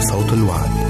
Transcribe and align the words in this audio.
صوت 0.00 0.32
الوعد. 0.32 0.89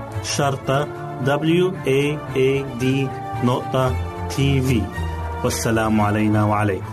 شرطة 0.23 0.87
W 1.25 1.71
A 1.87 2.17
A 2.35 2.81
D 2.81 2.85
نقطة 3.45 3.95
تي 4.29 4.61
في 4.61 4.81
والسلام 5.43 6.01
علينا 6.01 6.43
وعليكم. 6.43 6.85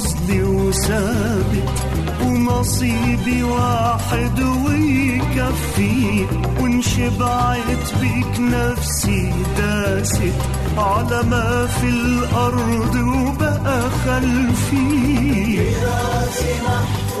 محفوظ 0.00 0.14
لي 0.28 0.42
وثابت 0.42 1.70
ونصيبي 2.22 3.42
واحد 3.42 4.40
ويكفي 4.40 6.26
وان 6.60 6.82
شبعت 6.82 7.86
بيك 8.00 8.40
نفسي 8.40 9.32
داست 9.58 10.22
على 10.78 11.22
ما 11.22 11.66
في 11.66 11.88
الأرض 11.88 12.94
وبقى 12.94 13.90
خلفي. 13.90 15.60
وبناقص 16.40 17.20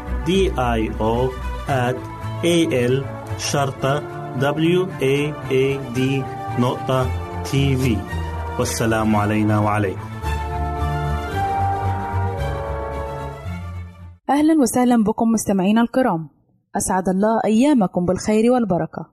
D 0.27 0.31
I 0.79 0.81
O 1.01 1.13
at 1.67 1.97
A 2.45 2.57
L 2.93 2.95
شرطة 3.37 3.93
W 4.39 4.81
A 5.01 5.17
A 5.51 5.65
D 5.97 5.99
نقطة 6.59 7.07
تي 7.43 7.75
في 7.75 7.97
والسلام 8.59 9.15
علينا 9.15 9.59
وعليكم. 9.59 9.99
أهلا 14.29 14.61
وسهلا 14.61 15.03
بكم 15.03 15.27
مستمعينا 15.27 15.81
الكرام. 15.81 16.29
أسعد 16.77 17.09
الله 17.09 17.41
أيامكم 17.45 18.05
بالخير 18.05 18.51
والبركة. 18.51 19.09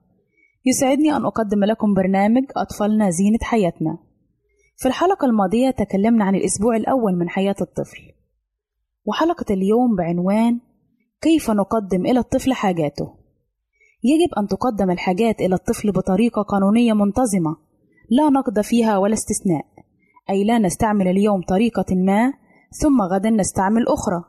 يسعدني 0.65 1.15
أن 1.15 1.25
أقدم 1.25 1.63
لكم 1.63 1.93
برنامج 1.93 2.43
أطفالنا 2.57 3.09
زينة 3.09 3.39
حياتنا. 3.41 3.97
في 4.77 4.87
الحلقة 4.87 5.25
الماضية 5.25 5.69
تكلمنا 5.69 6.25
عن 6.25 6.35
الأسبوع 6.35 6.75
الأول 6.75 7.15
من 7.15 7.29
حياة 7.29 7.55
الطفل. 7.61 8.01
وحلقة 9.05 9.53
اليوم 9.53 9.95
بعنوان 9.95 10.59
كيف 11.21 11.51
نقدم 11.51 12.05
إلى 12.05 12.19
الطفل 12.19 12.53
حاجاته؟ 12.53 13.13
يجب 14.03 14.33
أن 14.37 14.47
تقدم 14.47 14.91
الحاجات 14.91 15.41
إلى 15.41 15.55
الطفل 15.55 15.91
بطريقة 15.91 16.41
قانونية 16.41 16.93
منتظمة 16.93 17.57
لا 18.09 18.29
نقد 18.29 18.61
فيها 18.61 18.97
ولا 18.97 19.13
استثناء 19.13 19.65
أي 20.29 20.43
لا 20.43 20.57
نستعمل 20.57 21.07
اليوم 21.07 21.41
طريقة 21.41 21.95
ما 21.95 22.33
ثم 22.81 23.01
غدا 23.01 23.29
نستعمل 23.29 23.87
أخرى. 23.87 24.23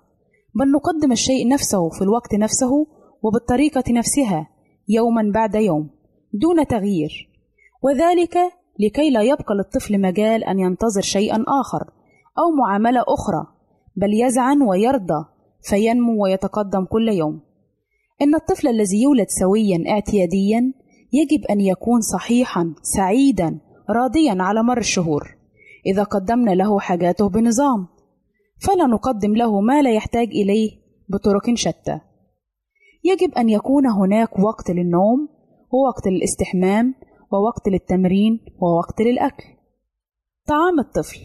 بل 0.55 0.71
نقدم 0.73 1.13
الشيء 1.13 1.49
نفسه 1.49 1.89
في 1.89 2.03
الوقت 2.03 2.35
نفسه 2.35 2.87
وبالطريقة 3.23 3.85
نفسها 3.91 4.49
يوما 4.89 5.31
بعد 5.35 5.55
يوم 5.55 5.91
دون 6.35 6.67
تغيير. 6.67 7.31
وذلك 7.83 8.37
لكي 8.81 9.11
لا 9.11 9.23
يبقى 9.23 9.55
للطفل 9.55 10.01
مجال 10.01 10.45
أن 10.45 10.59
ينتظر 10.59 11.01
شيئا 11.01 11.45
آخر 11.61 11.85
أو 12.39 12.51
معاملة 12.51 13.01
أخرى 13.01 13.47
بل 13.97 14.15
يزعن 14.15 14.63
ويرضى 14.63 15.25
فينمو 15.63 16.23
ويتقدم 16.23 16.85
كل 16.85 17.09
يوم. 17.09 17.41
إن 18.23 18.35
الطفل 18.35 18.69
الذي 18.69 19.03
يولد 19.03 19.27
سويا 19.29 19.85
اعتياديا 19.89 20.73
يجب 21.13 21.45
أن 21.51 21.61
يكون 21.61 22.01
صحيحا 22.01 22.75
سعيدا 22.83 23.61
راضيا 23.91 24.37
على 24.43 24.63
مر 24.63 24.79
الشهور. 24.79 25.37
إذا 25.87 26.03
قدمنا 26.03 26.51
له 26.51 26.81
حاجاته 26.81 27.29
بنظام 27.29 27.89
فلا 28.59 28.87
نقدم 28.87 29.37
له 29.37 29.61
ما 29.61 29.83
لا 29.83 29.93
يحتاج 29.93 30.29
إليه 30.29 30.71
بطرق 31.09 31.55
شتى. 31.55 32.01
يجب 33.05 33.35
أن 33.35 33.49
يكون 33.49 33.87
هناك 33.87 34.39
وقت 34.39 34.71
للنوم 34.71 35.29
ووقت 35.73 36.07
للاستحمام 36.07 36.95
ووقت 37.33 37.69
للتمرين 37.69 38.41
ووقت 38.63 39.01
للأكل. 39.01 39.45
طعام 40.49 40.81
الطفل. 40.81 41.21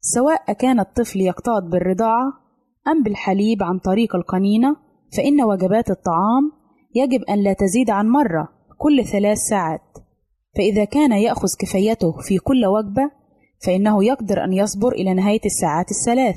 سواء 0.00 0.52
كان 0.52 0.80
الطفل 0.80 1.20
يقتات 1.20 1.62
بالرضاعة 1.62 2.43
أم 2.88 3.02
بالحليب 3.02 3.62
عن 3.62 3.78
طريق 3.78 4.16
القنينة 4.16 4.76
فإن 5.16 5.42
وجبات 5.42 5.90
الطعام 5.90 6.52
يجب 6.94 7.22
أن 7.22 7.42
لا 7.42 7.52
تزيد 7.52 7.90
عن 7.90 8.08
مرة 8.08 8.48
كل 8.78 9.04
ثلاث 9.04 9.38
ساعات. 9.38 9.98
فإذا 10.56 10.84
كان 10.84 11.12
يأخذ 11.12 11.48
كفايته 11.58 12.12
في 12.20 12.38
كل 12.38 12.66
وجبة 12.66 13.10
فإنه 13.66 14.04
يقدر 14.04 14.44
أن 14.44 14.52
يصبر 14.52 14.92
إلى 14.92 15.14
نهاية 15.14 15.40
الساعات 15.44 15.86
الثلاث. 15.90 16.36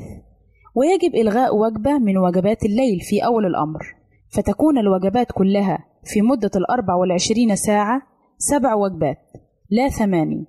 ويجب 0.75 1.15
إلغاء 1.15 1.57
وجبة 1.57 1.97
من 1.97 2.17
وجبات 2.17 2.65
الليل 2.65 2.99
في 2.99 3.25
أول 3.25 3.45
الأمر. 3.45 3.79
فتكون 4.29 4.77
الوجبات 4.77 5.31
كلها 5.31 5.85
في 6.03 6.21
مدة 6.21 6.51
الأربع 6.55 6.95
والعشرين 6.95 7.55
ساعة 7.55 8.01
سبع 8.37 8.73
وجبات 8.73 9.17
لا 9.69 9.89
ثماني 9.89 10.45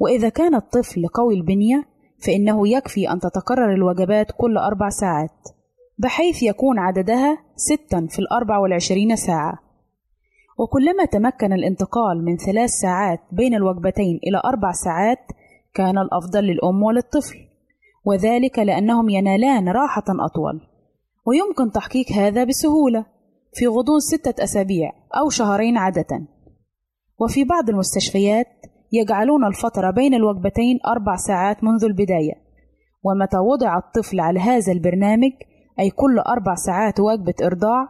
وإذا 0.00 0.28
كان 0.28 0.54
الطفل 0.54 1.06
قوي 1.06 1.34
البنية 1.34 1.84
فإنه 2.22 2.68
يكفي 2.68 3.10
أن 3.10 3.20
تتكرر 3.20 3.74
الوجبات 3.74 4.26
كل 4.38 4.58
أربع 4.58 4.88
ساعات 4.88 5.48
بحيث 5.98 6.42
يكون 6.42 6.78
عددها 6.78 7.38
ستا 7.56 8.06
في 8.10 8.18
الأربع 8.18 8.58
والعشرين 8.58 9.16
ساعة. 9.16 9.58
وكلما 10.58 11.04
تمكن 11.04 11.52
الانتقال 11.52 12.24
من 12.24 12.36
ثلاث 12.36 12.70
ساعات 12.70 13.20
بين 13.32 13.54
الوجبتين 13.54 14.20
إلى 14.26 14.40
أربع 14.44 14.72
ساعات 14.72 15.18
كان 15.74 15.98
الأفضل 15.98 16.44
للأم 16.44 16.82
وللطفل 16.82 17.38
وذلك 18.04 18.58
لأنهم 18.58 19.08
ينالان 19.08 19.68
راحة 19.68 20.04
أطول. 20.08 20.60
ويمكن 21.26 21.72
تحقيق 21.72 22.12
هذا 22.12 22.44
بسهولة 22.44 23.06
في 23.54 23.66
غضون 23.66 24.00
ستة 24.00 24.44
أسابيع 24.44 24.92
أو 25.20 25.28
شهرين 25.30 25.76
عادة. 25.76 26.26
وفي 27.18 27.44
بعض 27.44 27.68
المستشفيات 27.68 28.46
يجعلون 28.92 29.44
الفترة 29.44 29.90
بين 29.90 30.14
الوجبتين 30.14 30.78
أربع 30.86 31.16
ساعات 31.16 31.64
منذ 31.64 31.84
البداية. 31.84 32.34
ومتى 33.04 33.38
وضع 33.38 33.78
الطفل 33.78 34.20
على 34.20 34.40
هذا 34.40 34.72
البرنامج 34.72 35.32
أي 35.80 35.90
كل 35.90 36.18
أربع 36.18 36.54
ساعات 36.54 37.00
وجبة 37.00 37.34
إرضاع 37.42 37.88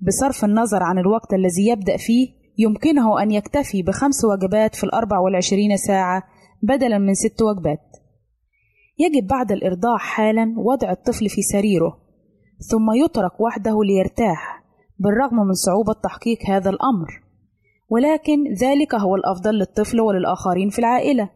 بصرف 0.00 0.44
النظر 0.44 0.82
عن 0.82 0.98
الوقت 0.98 1.34
الذي 1.34 1.68
يبدأ 1.68 1.96
فيه 1.96 2.28
يمكنه 2.58 3.22
أن 3.22 3.30
يكتفي 3.30 3.82
بخمس 3.82 4.24
وجبات 4.24 4.74
في 4.74 4.84
الأربع 4.84 5.18
والعشرين 5.18 5.76
ساعة 5.76 6.22
بدلا 6.62 6.98
من 6.98 7.14
ست 7.14 7.42
وجبات. 7.42 7.96
يجب 8.98 9.26
بعد 9.26 9.52
الإرضاع 9.52 9.96
حالا 9.96 10.54
وضع 10.56 10.90
الطفل 10.90 11.28
في 11.28 11.42
سريره 11.42 11.98
ثم 12.70 13.04
يترك 13.04 13.40
وحده 13.40 13.84
ليرتاح 13.84 14.64
بالرغم 14.98 15.36
من 15.36 15.52
صعوبة 15.52 15.92
تحقيق 16.02 16.38
هذا 16.48 16.70
الأمر. 16.70 17.29
ولكن 17.90 18.44
ذلك 18.62 18.94
هو 18.94 19.16
الأفضل 19.16 19.50
للطفل 19.50 20.00
وللآخرين 20.00 20.68
في 20.68 20.78
العائلة. 20.78 21.30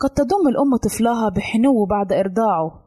قد 0.00 0.10
تضم 0.10 0.48
الأم 0.48 0.76
طفلها 0.76 1.28
بحنو 1.28 1.84
بعد 1.84 2.12
إرضاعه 2.12 2.84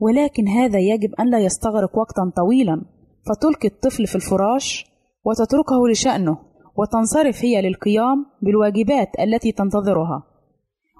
ولكن 0.00 0.48
هذا 0.48 0.78
يجب 0.78 1.14
أن 1.20 1.30
لا 1.30 1.38
يستغرق 1.38 1.98
وقتا 1.98 2.32
طويلا. 2.36 2.82
فتلقي 3.28 3.68
الطفل 3.68 4.06
في 4.06 4.14
الفراش 4.14 4.86
وتتركه 5.24 5.88
لشأنه 5.90 6.38
وتنصرف 6.76 7.44
هي 7.44 7.62
للقيام 7.62 8.26
بالواجبات 8.42 9.08
التي 9.20 9.52
تنتظرها. 9.52 10.22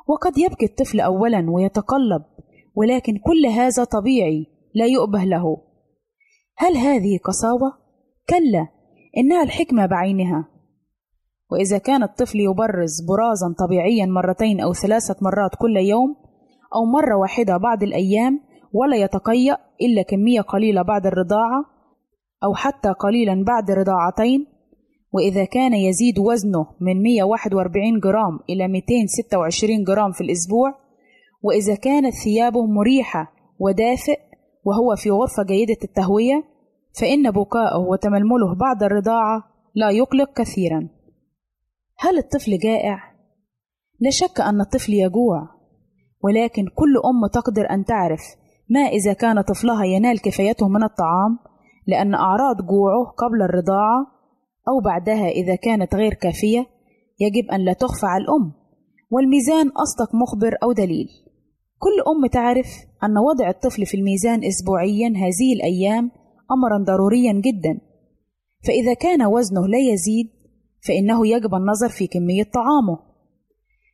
وقد 0.09 0.39
يبكي 0.39 0.67
الطفل 0.67 1.01
أولا 1.01 1.51
ويتقلب 1.51 2.23
ولكن 2.75 3.13
كل 3.19 3.47
هذا 3.47 3.85
طبيعي 3.85 4.47
لا 4.75 4.87
يؤبه 4.87 5.25
له. 5.25 5.57
هل 6.57 6.77
هذه 6.77 7.19
قساوة؟ 7.25 7.73
كلا 8.29 8.69
إنها 9.17 9.43
الحكمة 9.43 9.87
بعينها. 9.87 10.52
وإذا 11.53 11.79
كان 11.79 12.03
الطفل 12.03 12.41
يبرز 12.41 12.93
برازا 13.09 13.55
طبيعيا 13.59 14.07
مرتين 14.07 14.61
أو 14.61 14.73
ثلاثة 14.73 15.17
مرات 15.23 15.51
كل 15.59 15.77
يوم 15.77 16.17
أو 16.75 16.85
مرة 16.85 17.17
واحدة 17.17 17.57
بعض 17.57 17.83
الأيام 17.83 18.41
ولا 18.73 18.97
يتقيأ 18.97 19.57
إلا 19.83 20.03
كمية 20.03 20.41
قليلة 20.41 20.83
بعد 20.83 21.07
الرضاعة 21.07 21.65
أو 22.45 22.55
حتى 22.55 22.89
قليلا 22.89 23.45
بعد 23.45 23.71
رضاعتين 23.71 24.47
وإذا 25.13 25.45
كان 25.45 25.75
يزيد 25.75 26.19
وزنه 26.19 26.67
من 26.81 27.03
141 27.03 28.01
جرام 28.01 28.39
إلى 28.51 28.69
226 28.69 29.85
جرام 29.85 30.13
في 30.13 30.21
الأسبوع 30.21 30.75
وإذا 31.43 31.75
كانت 31.75 32.15
ثيابه 32.25 32.67
مريحة 32.67 33.33
ودافئ 33.59 34.19
وهو 34.65 34.97
في 34.97 35.11
غرفة 35.11 35.43
جيدة 35.43 35.81
التهوية 35.85 36.45
فإن 37.01 37.31
بكاءه 37.31 37.79
وتململه 37.79 38.55
بعد 38.55 38.83
الرضاعة 38.83 39.43
لا 39.75 39.91
يقلق 39.91 40.33
كثيرا. 40.33 41.02
هل 41.99 42.19
الطفل 42.19 42.59
جائع؟ 42.59 42.99
لا 44.01 44.11
شك 44.11 44.41
أن 44.41 44.61
الطفل 44.61 44.93
يجوع 44.93 45.49
ولكن 46.25 46.63
كل 46.75 46.97
أم 46.97 47.27
تقدر 47.33 47.71
أن 47.71 47.85
تعرف 47.85 48.21
ما 48.71 48.81
إذا 48.81 49.13
كان 49.13 49.41
طفلها 49.41 49.85
ينال 49.85 50.21
كفايته 50.21 50.69
من 50.69 50.83
الطعام 50.83 51.39
لأن 51.87 52.15
أعراض 52.15 52.57
جوعه 52.57 53.05
قبل 53.05 53.43
الرضاعة 53.43 54.07
أو 54.69 54.81
بعدها 54.85 55.29
إذا 55.29 55.55
كانت 55.55 55.95
غير 55.95 56.15
كافية 56.15 56.67
يجب 57.21 57.51
أن 57.51 57.61
لا 57.61 57.73
تخفى 57.73 58.07
على 58.07 58.25
الأم 58.25 58.53
والميزان 59.11 59.69
أصدق 59.69 60.15
مخبر 60.15 60.57
أو 60.63 60.73
دليل 60.73 61.09
كل 61.79 62.11
أم 62.11 62.27
تعرف 62.27 62.67
أن 63.05 63.19
وضع 63.19 63.49
الطفل 63.51 63.87
في 63.87 63.97
الميزان 63.97 64.45
أسبوعيا 64.45 65.09
هذه 65.09 65.53
الأيام 65.57 66.11
أمرا 66.51 66.85
ضروريا 66.85 67.33
جدا 67.33 67.81
فإذا 68.67 68.95
كان 68.95 69.27
وزنه 69.27 69.69
لا 69.69 69.79
يزيد 69.93 70.27
فإنه 70.89 71.27
يجب 71.27 71.55
النظر 71.55 71.89
في 71.89 72.07
كمية 72.07 72.45
طعامه. 72.45 72.99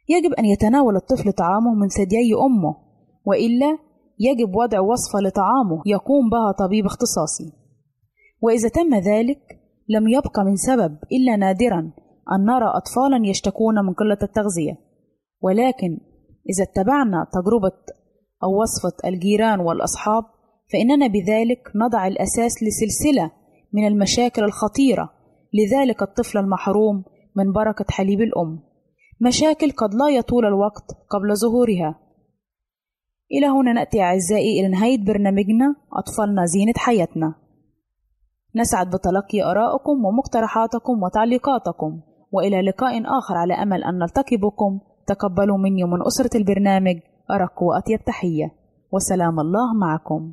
يجب 0.08 0.32
أن 0.32 0.44
يتناول 0.44 0.96
الطفل 0.96 1.32
طعامه 1.32 1.74
من 1.74 1.88
ثديي 1.88 2.34
أمه 2.34 2.76
وإلا 3.24 3.78
يجب 4.18 4.54
وضع 4.54 4.80
وصفة 4.80 5.18
لطعامه 5.20 5.82
يقوم 5.86 6.30
بها 6.30 6.52
طبيب 6.52 6.86
اختصاصي. 6.86 7.52
وإذا 8.40 8.68
تم 8.68 8.94
ذلك 8.94 9.60
لم 9.88 10.08
يبق 10.08 10.40
من 10.40 10.56
سبب 10.56 10.98
إلا 11.12 11.36
نادرا 11.36 11.92
أن 12.32 12.44
نرى 12.44 12.66
أطفالا 12.74 13.28
يشتكون 13.28 13.74
من 13.74 13.92
قلة 13.92 14.18
التغذية. 14.22 14.78
ولكن 15.40 15.98
إذا 16.50 16.64
اتبعنا 16.64 17.26
تجربة 17.32 17.76
أو 18.42 18.62
وصفة 18.62 19.08
الجيران 19.08 19.60
والأصحاب 19.60 20.24
فإننا 20.72 21.06
بذلك 21.06 21.72
نضع 21.76 22.06
الأساس 22.06 22.52
لسلسلة 22.62 23.30
من 23.72 23.86
المشاكل 23.86 24.44
الخطيرة 24.44 25.17
لذلك 25.54 26.02
الطفل 26.02 26.38
المحروم 26.38 27.04
من 27.36 27.52
بركة 27.52 27.84
حليب 27.90 28.20
الأم. 28.20 28.60
مشاكل 29.20 29.70
قد 29.70 29.94
لا 29.94 30.08
يطول 30.08 30.46
الوقت 30.46 30.84
قبل 31.10 31.36
ظهورها. 31.36 32.00
إلى 33.32 33.46
هنا 33.46 33.72
نأتي 33.72 34.00
أعزائي 34.02 34.60
إلى 34.60 34.68
نهاية 34.68 35.04
برنامجنا 35.04 35.76
أطفالنا 35.92 36.44
زينة 36.44 36.72
حياتنا. 36.76 37.34
نسعد 38.56 38.90
بتلقي 38.90 39.42
آرائكم 39.50 40.04
ومقترحاتكم 40.04 41.02
وتعليقاتكم 41.02 42.00
وإلى 42.32 42.62
لقاء 42.62 43.02
آخر 43.18 43.36
على 43.36 43.54
أمل 43.54 43.84
أن 43.84 43.98
نلتقي 43.98 44.36
بكم 44.36 44.80
تقبلوا 45.06 45.58
مني 45.58 45.84
ومن 45.84 46.06
أسرة 46.06 46.36
البرنامج 46.36 46.96
أرق 47.30 47.62
وأطيب 47.62 48.04
تحية. 48.04 48.54
وسلام 48.92 49.40
الله 49.40 49.74
معكم. 49.74 50.32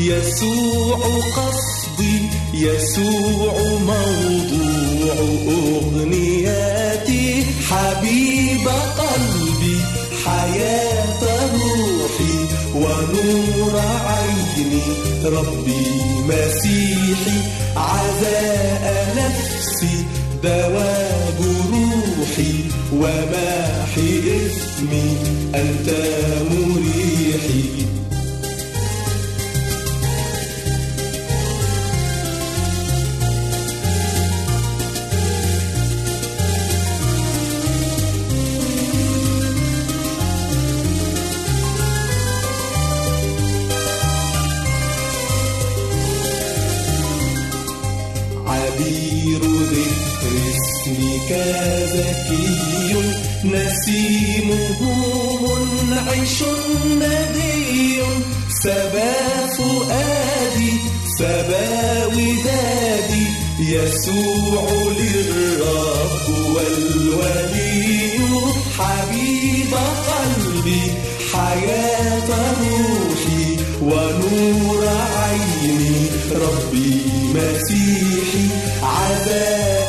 يسوع 0.00 0.98
قصدي 1.36 2.16
يسوع 2.54 3.54
موضوع 3.86 5.14
أغنياتي. 5.48 7.44
حبيب 7.68 8.68
قلبي 8.98 9.76
حياة 10.24 11.22
روحي 11.52 12.36
ونور 12.74 13.80
عيني. 13.80 14.82
ربي 15.24 15.86
مسيحي 16.28 17.38
عزاء 17.76 18.84
نفسي 19.16 20.04
دواب 20.42 21.38
روحي. 21.72 22.54
وماحي 22.92 24.20
اسمي 24.46 25.16
أنت 25.54 25.88
مريحي. 26.50 27.89
زكي 51.86 52.94
نسيمه 53.44 54.80
منعش 55.42 56.42
ندي 56.96 58.02
سبا 58.62 59.46
فؤادي 59.56 60.72
سبا 61.18 62.06
ودادي 62.06 63.26
يسوع 63.60 64.64
للرب 64.98 66.26
والولي. 66.54 67.80
حبيب 68.78 69.72
قلبي 70.08 70.82
حياة 71.32 72.28
روحي 72.60 73.56
ونور 73.82 74.88
عيني. 74.88 76.06
ربي 76.32 77.02
مسيحي 77.34 78.46
نفسي 78.82 79.79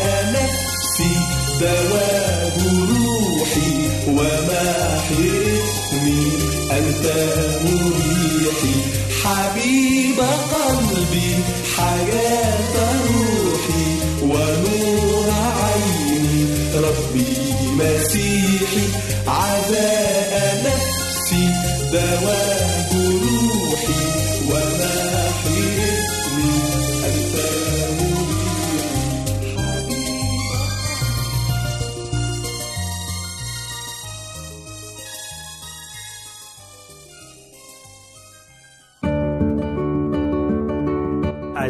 دواب 1.61 2.57
روحي 2.89 3.73
وماحي 4.07 5.29
اسمي 5.63 6.23
أنت 6.71 7.05
مريحي. 7.63 8.75
حبيب 9.23 10.19
قلبي 10.53 11.31
حياة 11.77 12.70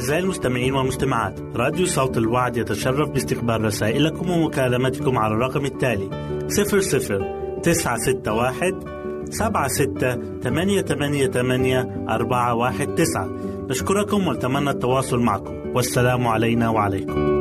أعزائي 0.01 0.23
المستمعين 0.23 0.73
والمستمعات 0.73 1.39
راديو 1.55 1.85
صوت 1.85 2.17
الوعد 2.17 2.57
يتشرف 2.57 3.09
باستقبال 3.09 3.61
رسائلكم 3.61 4.29
ومكالمتكم 4.29 5.17
على 5.17 5.33
الرقم 5.33 5.65
التالي 5.65 6.09
00 6.47 7.61
961 7.63 8.79
سبعة 9.29 9.67
ستة 9.67 10.39
ثمانية 10.39 10.81
ثمانية 10.81 11.27
ثمانية 11.27 12.05
أربعة 12.09 12.55
واحد 12.55 12.95
تسعة. 12.95 13.29
نشكركم 13.69 14.27
ونتمنى 14.27 14.69
التواصل 14.69 15.19
معكم. 15.19 15.53
والسلام 15.75 16.27
علينا 16.27 16.69
وعليكم. 16.69 17.40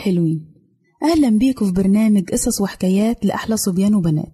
الحلوين. 0.00 0.46
أهلا 1.02 1.28
بيكم 1.38 1.66
في 1.66 1.72
برنامج 1.72 2.30
قصص 2.30 2.60
وحكايات 2.60 3.24
لأحلى 3.24 3.56
صبيان 3.56 3.94
وبنات. 3.94 4.32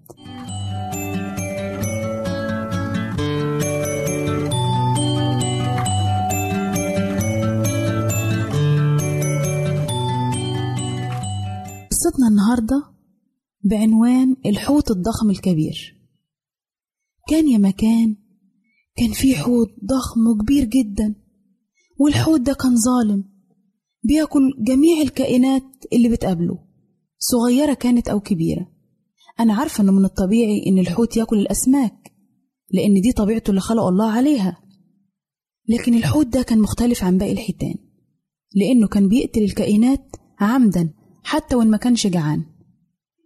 قصتنا 11.91 12.29
النهاردة 12.31 12.85
بعنوان 13.65 14.37
الحوت 14.47 14.91
الضخم 14.91 15.31
الكبير. 15.31 15.97
كان 17.29 17.49
يا 17.49 17.59
مكان 17.59 18.17
كان 18.97 19.13
في 19.13 19.35
حوت 19.35 19.69
ضخم 19.85 20.27
وكبير 20.27 20.65
جدا 20.65 21.15
والحوت 21.99 22.41
ده 22.41 22.53
كان 22.53 22.77
ظالم. 22.77 23.36
بياكل 24.07 24.53
جميع 24.59 25.03
الكائنات 25.03 25.63
اللي 25.93 26.09
بتقابله 26.09 26.59
صغيرة 27.19 27.75
كانت 27.75 28.09
أو 28.09 28.21
كبيرة. 28.21 28.67
أنا 29.41 29.55
عارفة 29.55 29.83
إنه 29.85 29.93
من 29.93 30.05
الطبيعي 30.05 30.67
إن 30.67 30.79
الحوت 30.79 31.17
ياكل 31.17 31.39
الأسماك 31.39 32.13
لأن 32.71 33.01
دي 33.01 33.13
طبيعته 33.13 33.51
اللي 33.51 33.61
خلق 33.61 33.83
الله 33.83 34.11
عليها. 34.11 34.63
لكن 35.69 35.95
الحوت 35.95 36.27
ده 36.27 36.43
كان 36.43 36.59
مختلف 36.59 37.05
عن 37.05 37.19
باقي 37.19 37.33
الحيتان 37.33 37.75
لأنه 38.55 38.89
كان 38.89 39.09
بيقتل 39.09 39.43
الكائنات 39.43 40.17
عمدا 40.41 40.91
حتى 41.25 41.57
وإن 41.57 41.71
ما 41.71 41.77
كانش 41.77 42.07
جعان. 42.07 42.45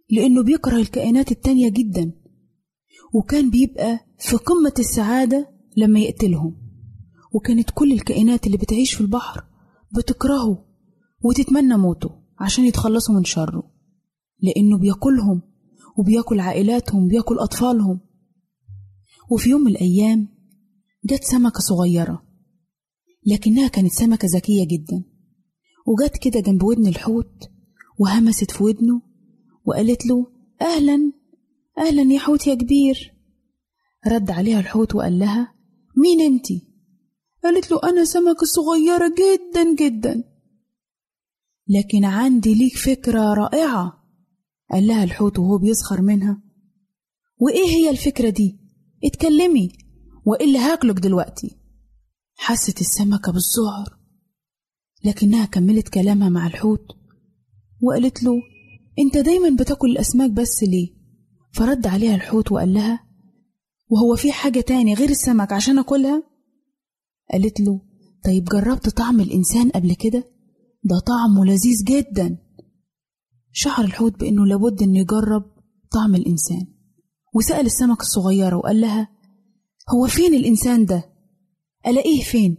لأنه 0.09 0.43
بيكره 0.43 0.75
الكائنات 0.77 1.31
التانية 1.31 1.69
جدا 1.69 2.11
وكان 3.13 3.49
بيبقى 3.49 3.99
في 4.19 4.35
قمة 4.35 4.73
السعادة 4.79 5.49
لما 5.77 5.99
يقتلهم. 5.99 6.55
وكانت 7.33 7.69
كل 7.73 7.91
الكائنات 7.91 8.45
اللي 8.47 8.57
بتعيش 8.57 8.93
في 8.93 9.01
البحر 9.01 9.43
بتكرهه. 9.97 10.70
وتتمنى 11.23 11.77
موته 11.77 12.09
عشان 12.39 12.65
يتخلصوا 12.65 13.15
من 13.15 13.23
شره 13.23 13.71
لأنه 14.39 14.77
بياكلهم 14.77 15.41
وبياكل 15.97 16.39
عائلاتهم 16.39 17.07
بياكل 17.07 17.37
أطفالهم. 17.39 17.99
وفي 19.31 19.49
يوم 19.49 19.61
من 19.61 19.71
الأيام 19.71 20.27
جت 21.05 21.23
سمكة 21.23 21.59
صغيرة 21.59 22.23
لكنها 23.25 23.67
كانت 23.67 23.91
سمكة 23.91 24.27
ذكية 24.35 24.67
جدا 24.67 25.03
وجت 25.87 26.17
كده 26.17 26.39
جنب 26.39 26.63
ودن 26.63 26.87
الحوت 26.87 27.49
وهمست 27.99 28.51
في 28.51 28.63
ودنه 28.63 29.01
وقالت 29.65 30.05
له 30.05 30.27
أهلا 30.61 31.11
أهلا 31.77 32.13
يا 32.13 32.19
حوت 32.19 32.47
يا 32.47 32.55
كبير. 32.55 33.13
رد 34.07 34.31
عليها 34.31 34.59
الحوت 34.59 34.95
وقال 34.95 35.19
لها 35.19 35.53
مين 35.97 36.21
أنتي؟ 36.33 36.67
قالت 37.43 37.71
له 37.71 37.79
أنا 37.83 38.05
سمكة 38.05 38.45
صغيرة 38.45 39.07
جدا 39.07 39.75
جدا. 39.75 40.23
لكن 41.67 42.05
عندي 42.05 42.53
ليك 42.53 42.77
فكرة 42.77 43.33
رائعة 43.33 44.03
قال 44.71 44.87
لها 44.87 45.03
الحوت 45.03 45.39
وهو 45.39 45.57
بيسخر 45.57 46.01
منها 46.01 46.41
وإيه 47.37 47.69
هي 47.69 47.89
الفكرة 47.89 48.29
دي؟ 48.29 48.59
اتكلمي 49.03 49.69
وإلا 50.25 50.59
هاكلك 50.59 50.99
دلوقتي 50.99 51.57
حست 52.35 52.81
السمكة 52.81 53.31
بالذعر 53.31 53.97
لكنها 55.05 55.45
كملت 55.45 55.89
كلامها 55.89 56.29
مع 56.29 56.47
الحوت 56.47 56.85
وقالت 57.81 58.23
له 58.23 58.31
أنت 58.99 59.17
دايما 59.17 59.49
بتاكل 59.49 59.91
الأسماك 59.91 60.31
بس 60.31 60.63
ليه؟ 60.63 60.87
فرد 61.53 61.87
عليها 61.87 62.15
الحوت 62.15 62.51
وقال 62.51 62.73
لها 62.73 63.07
وهو 63.89 64.15
في 64.15 64.31
حاجة 64.31 64.61
تاني 64.61 64.93
غير 64.93 65.09
السمك 65.09 65.53
عشان 65.53 65.79
أكلها؟ 65.79 66.23
قالت 67.31 67.59
له 67.59 67.81
طيب 68.25 68.45
جربت 68.45 68.89
طعم 68.89 69.19
الإنسان 69.19 69.69
قبل 69.69 69.93
كده؟ 69.93 70.30
ده 70.83 70.99
طعمه 70.99 71.45
لذيذ 71.45 71.83
جدا 71.83 72.37
شعر 73.51 73.85
الحوت 73.85 74.19
بأنه 74.19 74.45
لابد 74.45 74.81
أنه 74.83 74.99
يجرب 74.99 75.43
طعم 75.91 76.15
الإنسان 76.15 76.67
وسأل 77.35 77.65
السمك 77.65 78.01
الصغيرة 78.01 78.55
وقال 78.55 78.81
لها 78.81 79.09
هو 79.89 80.07
فين 80.07 80.33
الإنسان 80.33 80.85
ده؟ 80.85 81.03
ألاقيه 81.87 82.23
فين؟ 82.23 82.57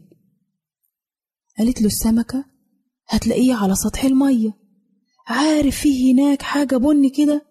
قالت 1.59 1.81
له 1.81 1.87
السمكة 1.87 2.45
هتلاقيه 3.09 3.55
على 3.55 3.75
سطح 3.75 4.05
المية 4.05 4.57
عارف 5.27 5.77
فيه 5.81 6.15
هناك 6.15 6.43
حاجة 6.43 6.77
بني 6.77 7.11
كده؟ 7.11 7.47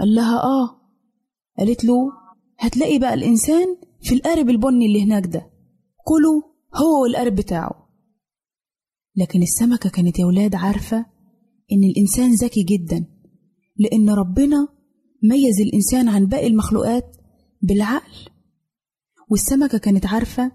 قال 0.00 0.14
لها 0.14 0.42
آه 0.42 0.80
قالت 1.58 1.84
له 1.84 2.12
هتلاقي 2.58 2.98
بقى 2.98 3.14
الإنسان 3.14 3.76
في 4.02 4.14
القارب 4.14 4.50
البني 4.50 4.86
اللي 4.86 5.04
هناك 5.04 5.26
ده 5.26 5.50
كله 6.04 6.42
هو 6.74 7.02
والقارب 7.02 7.34
بتاعه 7.34 7.89
لكن 9.20 9.42
السمكة 9.42 9.90
كانت 9.90 10.18
يا 10.18 10.24
ولاد 10.24 10.54
عارفة 10.54 11.06
إن 11.72 11.84
الإنسان 11.84 12.34
ذكي 12.34 12.62
جدا 12.62 13.04
لأن 13.76 14.10
ربنا 14.10 14.68
ميز 15.22 15.60
الإنسان 15.60 16.08
عن 16.08 16.26
باقي 16.26 16.46
المخلوقات 16.46 17.16
بالعقل. 17.62 18.30
والسمكة 19.30 19.78
كانت 19.78 20.06
عارفة 20.06 20.52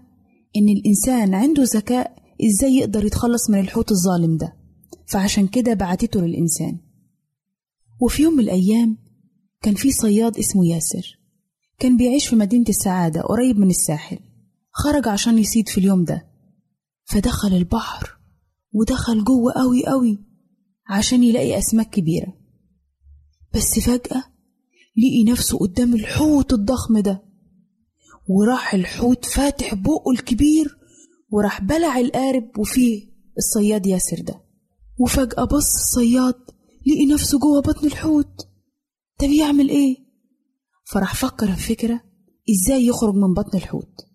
إن 0.56 0.68
الإنسان 0.68 1.34
عنده 1.34 1.62
ذكاء 1.62 2.16
إزاي 2.44 2.74
يقدر 2.74 3.04
يتخلص 3.04 3.50
من 3.50 3.60
الحوت 3.60 3.92
الظالم 3.92 4.36
ده. 4.36 4.56
فعشان 5.06 5.46
كده 5.46 5.74
بعتته 5.74 6.20
للإنسان. 6.20 6.78
وفي 8.00 8.22
يوم 8.22 8.34
من 8.34 8.40
الأيام 8.40 8.98
كان 9.62 9.74
في 9.74 9.92
صياد 9.92 10.38
اسمه 10.38 10.66
ياسر. 10.66 11.18
كان 11.78 11.96
بيعيش 11.96 12.26
في 12.26 12.36
مدينة 12.36 12.64
السعادة 12.68 13.20
قريب 13.20 13.58
من 13.58 13.70
الساحل. 13.70 14.18
خرج 14.72 15.08
عشان 15.08 15.38
يصيد 15.38 15.68
في 15.68 15.78
اليوم 15.78 16.04
ده. 16.04 16.26
فدخل 17.04 17.52
البحر. 17.56 18.15
ودخل 18.76 19.24
جوه 19.24 19.52
قوي 19.52 19.86
قوي 19.86 20.18
عشان 20.88 21.22
يلاقي 21.22 21.58
أسماك 21.58 21.90
كبيرة. 21.90 22.36
بس 23.54 23.78
فجأة 23.78 24.24
لقي 24.96 25.24
نفسه 25.32 25.58
قدام 25.58 25.94
الحوت 25.94 26.52
الضخم 26.52 26.98
ده 26.98 27.22
وراح 28.28 28.74
الحوت 28.74 29.24
فاتح 29.24 29.74
بقه 29.74 30.10
الكبير 30.12 30.78
وراح 31.30 31.60
بلع 31.60 31.98
القارب 31.98 32.58
وفيه 32.58 33.08
الصياد 33.38 33.86
ياسر 33.86 34.20
ده. 34.20 34.42
وفجأة 34.98 35.44
بص 35.44 35.74
الصياد 35.74 36.34
لقي 36.86 37.06
نفسه 37.06 37.38
جوه 37.38 37.60
بطن 37.60 37.86
الحوت. 37.86 38.48
ده 39.20 39.26
بيعمل 39.26 39.68
إيه؟ 39.68 39.96
فراح 40.84 41.14
فكر 41.14 41.52
في 41.52 41.74
فكرة 41.74 42.00
إزاي 42.50 42.86
يخرج 42.86 43.14
من 43.14 43.34
بطن 43.34 43.58
الحوت. 43.58 44.06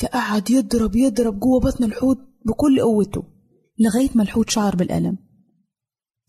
فقعد 0.00 0.50
يضرب 0.50 0.96
يضرب 0.96 1.40
جوه 1.40 1.60
بطن 1.60 1.84
الحوت 1.84 2.31
بكل 2.46 2.80
قوته 2.80 3.24
لغاية 3.78 4.10
ما 4.14 4.22
الحوت 4.22 4.50
شعر 4.50 4.76
بالألم. 4.76 5.18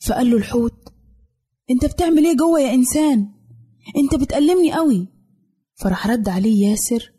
فقال 0.07 0.31
له 0.31 0.37
الحوت 0.37 0.93
أنت 1.69 1.85
بتعمل 1.85 2.25
إيه 2.25 2.37
جوه 2.37 2.59
يا 2.59 2.73
إنسان؟ 2.73 3.29
أنت 3.97 4.21
بتألمني 4.21 4.73
قوي. 4.73 5.07
فراح 5.75 6.07
رد 6.07 6.29
عليه 6.29 6.67
ياسر 6.67 7.13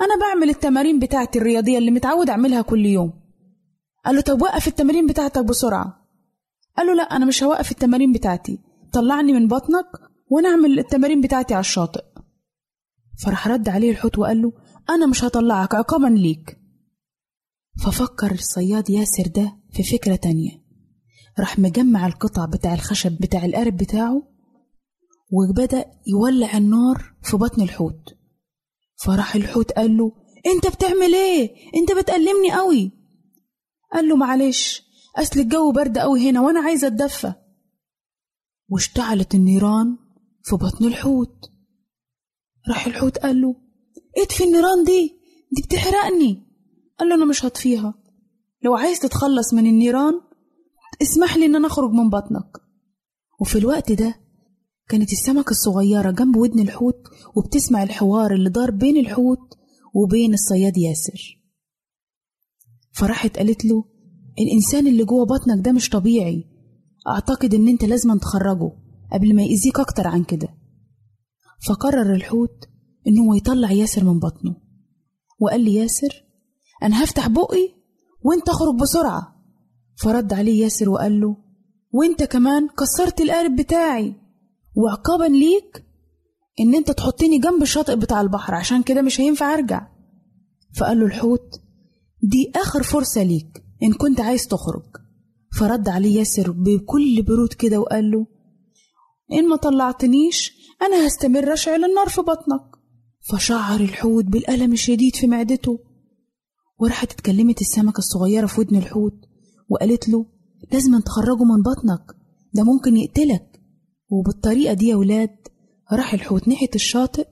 أنا 0.00 0.20
بعمل 0.20 0.50
التمارين 0.50 0.98
بتاعتي 0.98 1.38
الرياضية 1.38 1.78
اللي 1.78 1.90
متعود 1.90 2.30
أعملها 2.30 2.62
كل 2.62 2.86
يوم. 2.86 3.12
قال 4.04 4.14
له 4.14 4.20
طب 4.20 4.42
وقف 4.42 4.68
التمارين 4.68 5.06
بتاعتك 5.06 5.44
بسرعة. 5.44 6.08
قال 6.76 6.86
له 6.86 6.94
لا 6.94 7.02
أنا 7.02 7.26
مش 7.26 7.42
هوقف 7.42 7.70
التمارين 7.70 8.12
بتاعتي. 8.12 8.58
طلعني 8.92 9.32
من 9.32 9.48
بطنك 9.48 9.86
وأنا 10.30 10.48
أعمل 10.48 10.78
التمارين 10.78 11.20
بتاعتي 11.20 11.54
على 11.54 11.60
الشاطئ. 11.60 12.04
فراح 13.24 13.48
رد 13.48 13.68
عليه 13.68 13.90
الحوت 13.90 14.18
وقال 14.18 14.42
له 14.42 14.52
أنا 14.90 15.06
مش 15.06 15.24
هطلعك 15.24 15.74
عقابا 15.74 16.06
ليك. 16.06 16.58
ففكر 17.84 18.32
الصياد 18.32 18.90
ياسر 18.90 19.26
ده 19.26 19.56
في 19.72 19.82
فكرة 19.82 20.16
تانية. 20.16 20.62
راح 21.38 21.58
مجمع 21.58 22.06
القطع 22.06 22.44
بتاع 22.44 22.74
الخشب 22.74 23.12
بتاع 23.20 23.44
القارب 23.44 23.76
بتاعه 23.76 24.22
وبدأ 25.32 25.84
يولع 26.06 26.56
النار 26.56 27.14
في 27.22 27.36
بطن 27.36 27.62
الحوت. 27.62 28.16
فراح 29.04 29.34
الحوت 29.34 29.72
قال 29.72 29.96
له 29.96 30.12
أنت 30.46 30.74
بتعمل 30.76 31.14
إيه؟ 31.14 31.54
أنت 31.76 31.92
بتألمني 31.92 32.52
قوي. 32.52 32.92
قال 33.92 34.08
له 34.08 34.16
معلش 34.16 34.82
أصل 35.16 35.40
الجو 35.40 35.72
برد 35.72 35.98
قوي 35.98 36.30
هنا 36.30 36.40
وأنا 36.40 36.60
عايزه 36.60 36.86
أتدفى. 36.86 37.32
واشتعلت 38.68 39.34
النيران 39.34 39.96
في 40.44 40.56
بطن 40.56 40.84
الحوت. 40.84 41.50
راح 42.68 42.86
الحوت 42.86 43.18
قال 43.18 43.40
له 43.40 43.54
اطفي 44.18 44.44
النيران 44.44 44.84
دي 44.84 45.18
دي 45.52 45.62
بتحرقني. 45.62 46.47
قال 46.98 47.08
له 47.08 47.14
أنا 47.14 47.24
مش 47.24 47.44
هطفيها. 47.44 47.94
لو 48.64 48.74
عايز 48.74 48.98
تتخلص 49.00 49.54
من 49.54 49.66
النيران 49.66 50.20
اسمح 51.02 51.36
لي 51.36 51.46
إن 51.46 51.56
أنا 51.56 51.66
أخرج 51.66 51.90
من 51.90 52.10
بطنك. 52.10 52.56
وفي 53.40 53.58
الوقت 53.58 53.92
ده 53.92 54.14
كانت 54.88 55.12
السمكة 55.12 55.50
الصغيرة 55.50 56.10
جنب 56.10 56.36
ودن 56.36 56.60
الحوت 56.60 57.02
وبتسمع 57.36 57.82
الحوار 57.82 58.34
اللي 58.34 58.50
دار 58.50 58.70
بين 58.70 58.96
الحوت 58.96 59.54
وبين 59.94 60.34
الصياد 60.34 60.78
ياسر. 60.78 61.38
فراحت 62.92 63.36
قالت 63.36 63.64
له 63.64 63.84
الإنسان 64.38 64.86
اللي 64.86 65.04
جوه 65.04 65.26
بطنك 65.26 65.64
ده 65.64 65.72
مش 65.72 65.88
طبيعي. 65.88 66.44
أعتقد 67.08 67.54
إن 67.54 67.68
أنت 67.68 67.84
لازم 67.84 68.18
تخرجه 68.18 68.72
قبل 69.12 69.34
ما 69.36 69.42
يأذيك 69.42 69.80
أكتر 69.80 70.06
عن 70.06 70.24
كده. 70.24 70.48
فقرر 71.68 72.14
الحوت 72.14 72.68
إن 73.06 73.18
هو 73.18 73.34
يطلع 73.34 73.70
ياسر 73.72 74.04
من 74.04 74.18
بطنه. 74.18 74.56
وقال 75.40 75.60
لي 75.60 75.74
ياسر 75.74 76.24
أنا 76.82 77.04
هفتح 77.04 77.28
بقي 77.28 77.68
وأنت 78.22 78.48
أخرج 78.48 78.74
بسرعة. 78.80 79.34
فرد 80.02 80.32
عليه 80.32 80.62
ياسر 80.62 80.90
وقال 80.90 81.20
له 81.20 81.36
وأنت 81.92 82.22
كمان 82.22 82.68
كسرت 82.68 83.20
القارب 83.20 83.56
بتاعي. 83.56 84.14
وعقابا 84.76 85.24
ليك 85.24 85.84
إن 86.60 86.74
أنت 86.74 86.90
تحطني 86.90 87.38
جنب 87.38 87.62
الشاطئ 87.62 87.96
بتاع 87.96 88.20
البحر 88.20 88.54
عشان 88.54 88.82
كده 88.82 89.02
مش 89.02 89.20
هينفع 89.20 89.54
أرجع. 89.54 89.88
فقال 90.76 91.00
له 91.00 91.06
الحوت 91.06 91.60
دي 92.22 92.52
آخر 92.56 92.82
فرصة 92.82 93.22
ليك 93.22 93.64
إن 93.82 93.92
كنت 93.92 94.20
عايز 94.20 94.46
تخرج. 94.46 94.82
فرد 95.58 95.88
عليه 95.88 96.18
ياسر 96.18 96.50
بكل 96.50 97.22
برود 97.22 97.52
كده 97.52 97.80
وقال 97.80 98.10
له 98.10 98.26
إن 99.32 99.48
ما 99.48 99.56
طلعتنيش 99.56 100.52
أنا 100.82 101.06
هستمر 101.06 101.52
أشعل 101.52 101.84
النار 101.84 102.08
في 102.08 102.20
بطنك. 102.20 102.62
فشعر 103.32 103.80
الحوت 103.80 104.24
بالألم 104.24 104.72
الشديد 104.72 105.16
في 105.16 105.26
معدته. 105.26 105.78
وراحت 106.78 107.12
اتكلمت 107.12 107.60
السمكة 107.60 107.98
الصغيرة 107.98 108.46
في 108.46 108.60
ودن 108.60 108.76
الحوت 108.76 109.14
وقالت 109.68 110.08
له 110.08 110.26
لازم 110.72 111.00
تخرجه 111.00 111.44
من 111.44 111.62
بطنك 111.62 112.16
ده 112.54 112.62
ممكن 112.64 112.96
يقتلك. 112.96 113.60
وبالطريقة 114.10 114.74
دي 114.74 114.88
يا 114.88 114.96
ولاد 114.96 115.36
راح 115.92 116.14
الحوت 116.14 116.48
ناحية 116.48 116.70
الشاطئ 116.74 117.26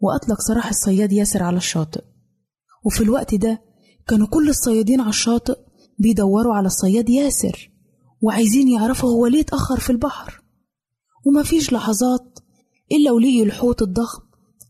وأطلق 0.00 0.40
سراح 0.40 0.68
الصياد 0.68 1.12
ياسر 1.12 1.42
على 1.42 1.56
الشاطئ. 1.56 2.02
وفي 2.86 3.00
الوقت 3.00 3.34
ده 3.34 3.62
كانوا 4.08 4.26
كل 4.26 4.48
الصيادين 4.48 5.00
على 5.00 5.08
الشاطئ 5.10 5.58
بيدوروا 5.98 6.54
على 6.54 6.66
الصياد 6.66 7.08
ياسر 7.10 7.70
وعايزين 8.22 8.68
يعرفوا 8.68 9.10
هو 9.10 9.26
ليه 9.26 9.40
اتأخر 9.40 9.80
في 9.80 9.90
البحر. 9.90 10.42
ومفيش 11.26 11.72
لحظات 11.72 12.38
إلا 12.92 13.10
ولقي 13.12 13.42
الحوت 13.42 13.82
الضخم 13.82 14.22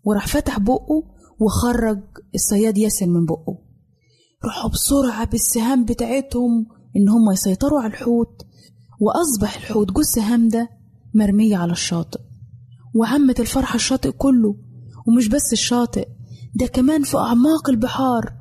وراح 0.05 0.27
فتح 0.27 0.59
بقه 0.59 1.03
وخرج 1.41 2.01
الصياد 2.35 2.79
ياسر 2.79 3.07
من 3.07 3.27
بقه. 3.27 3.68
راحوا 4.45 4.71
بسرعة 4.71 5.25
بالسهام 5.25 5.85
بتاعتهم 5.85 6.67
إن 6.97 7.09
هم 7.09 7.31
يسيطروا 7.33 7.81
على 7.81 7.93
الحوت 7.93 8.47
وأصبح 9.01 9.57
الحوت 9.57 9.93
جثة 9.93 10.23
هامدة 10.35 10.71
مرمية 11.15 11.57
على 11.57 11.73
الشاطئ. 11.73 12.21
وعمت 12.95 13.41
الفرحة 13.41 13.75
الشاطئ 13.75 14.11
كله 14.11 14.57
ومش 15.07 15.29
بس 15.29 15.53
الشاطئ 15.53 16.09
ده 16.55 16.67
كمان 16.67 17.03
في 17.03 17.17
أعماق 17.17 17.69
البحار. 17.71 18.33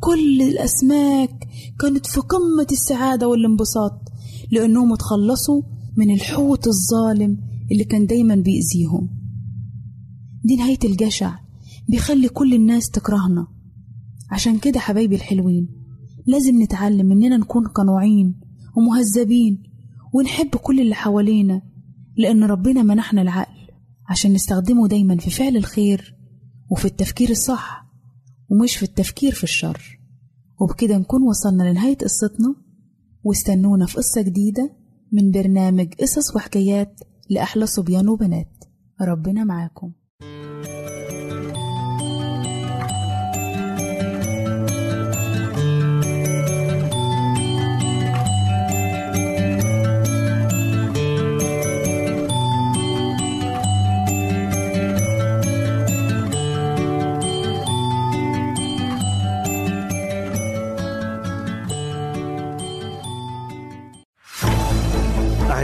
كل 0.00 0.42
الأسماك 0.42 1.48
كانت 1.80 2.06
في 2.06 2.20
قمة 2.20 2.66
السعادة 2.72 3.28
والانبساط 3.28 4.00
لأنهم 4.52 4.92
اتخلصوا 4.92 5.62
من 5.96 6.14
الحوت 6.14 6.66
الظالم 6.66 7.38
اللي 7.72 7.84
كان 7.84 8.06
دايما 8.06 8.34
بيأذيهم. 8.34 9.08
دي 10.44 10.56
نهاية 10.56 10.78
الجشع 10.84 11.34
بيخلي 11.88 12.28
كل 12.28 12.54
الناس 12.54 12.90
تكرهنا. 12.90 13.46
عشان 14.30 14.58
كده 14.58 14.80
حبايبي 14.80 15.14
الحلوين 15.16 15.68
لازم 16.26 16.62
نتعلم 16.62 17.12
إننا 17.12 17.36
نكون 17.36 17.66
قنوعين 17.68 18.40
ومهذبين 18.76 19.62
ونحب 20.14 20.56
كل 20.56 20.80
اللي 20.80 20.94
حوالينا 20.94 21.62
لأن 22.16 22.44
ربنا 22.44 22.82
منحنا 22.82 23.22
العقل 23.22 23.60
عشان 24.08 24.32
نستخدمه 24.32 24.88
دايما 24.88 25.16
في 25.16 25.30
فعل 25.30 25.56
الخير 25.56 26.16
وفي 26.70 26.84
التفكير 26.84 27.30
الصح 27.30 27.86
ومش 28.50 28.76
في 28.76 28.82
التفكير 28.82 29.32
في 29.32 29.44
الشر. 29.44 29.98
وبكده 30.60 30.98
نكون 30.98 31.22
وصلنا 31.22 31.62
لنهاية 31.62 31.96
قصتنا 31.98 32.54
واستنونا 33.24 33.86
في 33.86 33.96
قصة 33.96 34.22
جديدة 34.22 34.76
من 35.12 35.30
برنامج 35.30 35.94
قصص 35.94 36.36
وحكايات 36.36 37.00
لأحلى 37.30 37.66
صبيان 37.66 38.08
وبنات. 38.08 38.64
ربنا 39.00 39.44
معاكم. 39.44 39.92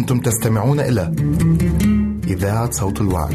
أنتم 0.00 0.20
تستمعون 0.20 0.80
إلى 0.80 1.14
إذاعة 2.26 2.70
صوت 2.70 3.00
الوعي. 3.00 3.34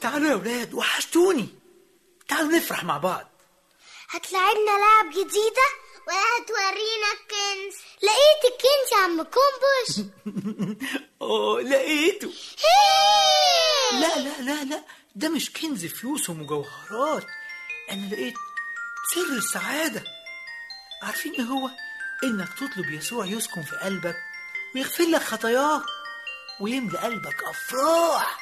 تعالوا 0.00 0.28
يا 0.28 0.34
ولاد 0.34 0.74
وحشتوني. 0.74 1.48
تعالوا 2.28 2.52
نفرح 2.52 2.84
مع 2.84 2.98
بعض. 2.98 3.24
هتلعبنا 4.10 4.72
لعب 4.82 5.10
جديدة؟ 5.10 5.66
ولا 6.06 6.26
هتورينا 6.36 7.10
لقيت 8.06 8.52
الكنز 8.52 8.92
يا 8.92 8.98
عم 9.04 9.22
كومبوش. 9.22 10.12
أوه 11.22 11.62
لقيته! 11.62 12.32
لا 13.92 14.18
لا 14.18 14.40
لا 14.42 14.64
لا 14.64 14.82
ده 15.14 15.28
مش 15.28 15.52
كنز 15.52 15.86
فلوس 15.86 16.30
ومجوهرات. 16.30 17.24
أنا 17.90 18.06
لقيت 18.14 18.34
سر 19.14 19.36
السعادة. 19.36 20.04
عارفين 21.02 21.32
إيه 21.32 21.42
هو؟ 21.42 21.70
إنك 22.24 22.48
تطلب 22.54 22.90
يسوع 22.90 23.26
يسكن 23.26 23.62
في 23.62 23.76
قلبك 23.76 24.16
ويغفر 24.74 25.04
لك 25.04 25.22
خطاياك 25.22 25.82
ويملى 26.60 26.98
قلبك 26.98 27.42
أفراح. 27.44 28.38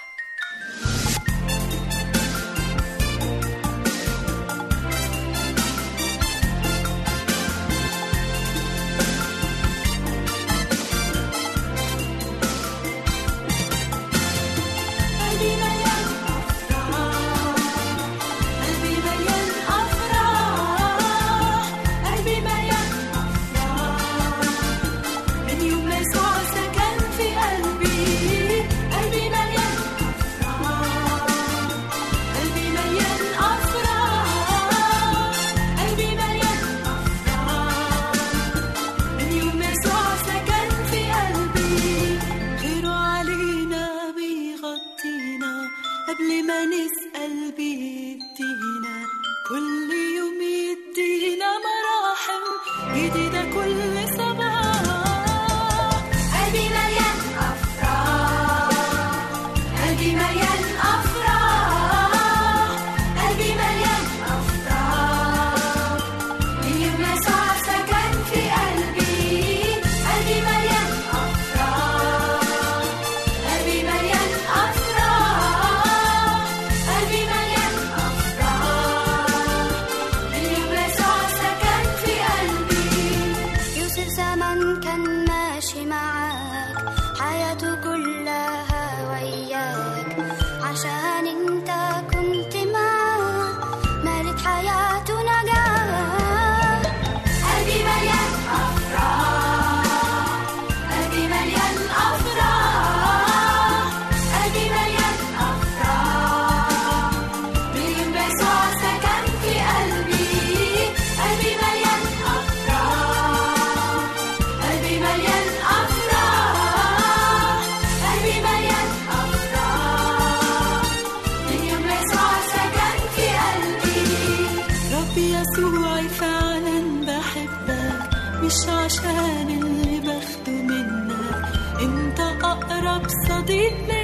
مش 128.46 128.68
عشان 128.68 129.48
اللي 129.48 130.00
باخده 130.00 130.52
منك 130.52 131.44
انت 131.82 132.20
أقرب 132.44 133.02
صديق 133.28 133.72
ليا 133.88 134.03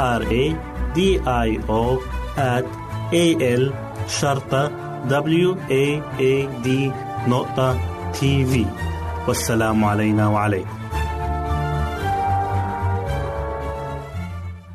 R 0.00 0.22
A 0.22 0.56
D 0.96 0.98
I 1.26 1.50
O 1.68 2.00
at 2.36 2.66
A 3.12 3.26
L 3.60 3.64
شرطة 4.08 4.68
W 5.08 5.54
A 5.68 6.00
A 6.18 6.34
D 6.64 6.68
نقطة 7.28 7.78
تي 8.12 8.44
في 8.44 8.66
والسلام 9.28 9.84
علينا 9.84 10.28
وعليكم. 10.28 10.78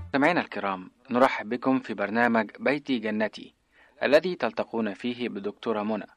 مستمعينا 0.05 0.41
الكرام 0.41 0.91
نرحب 1.11 1.49
بكم 1.49 1.79
في 1.79 1.93
برنامج 1.93 2.51
بيتي 2.59 2.99
جنتي 2.99 3.53
الذي 4.03 4.35
تلتقون 4.35 4.93
فيه 4.93 5.29
بدكتورة 5.29 5.83
منى. 5.83 6.07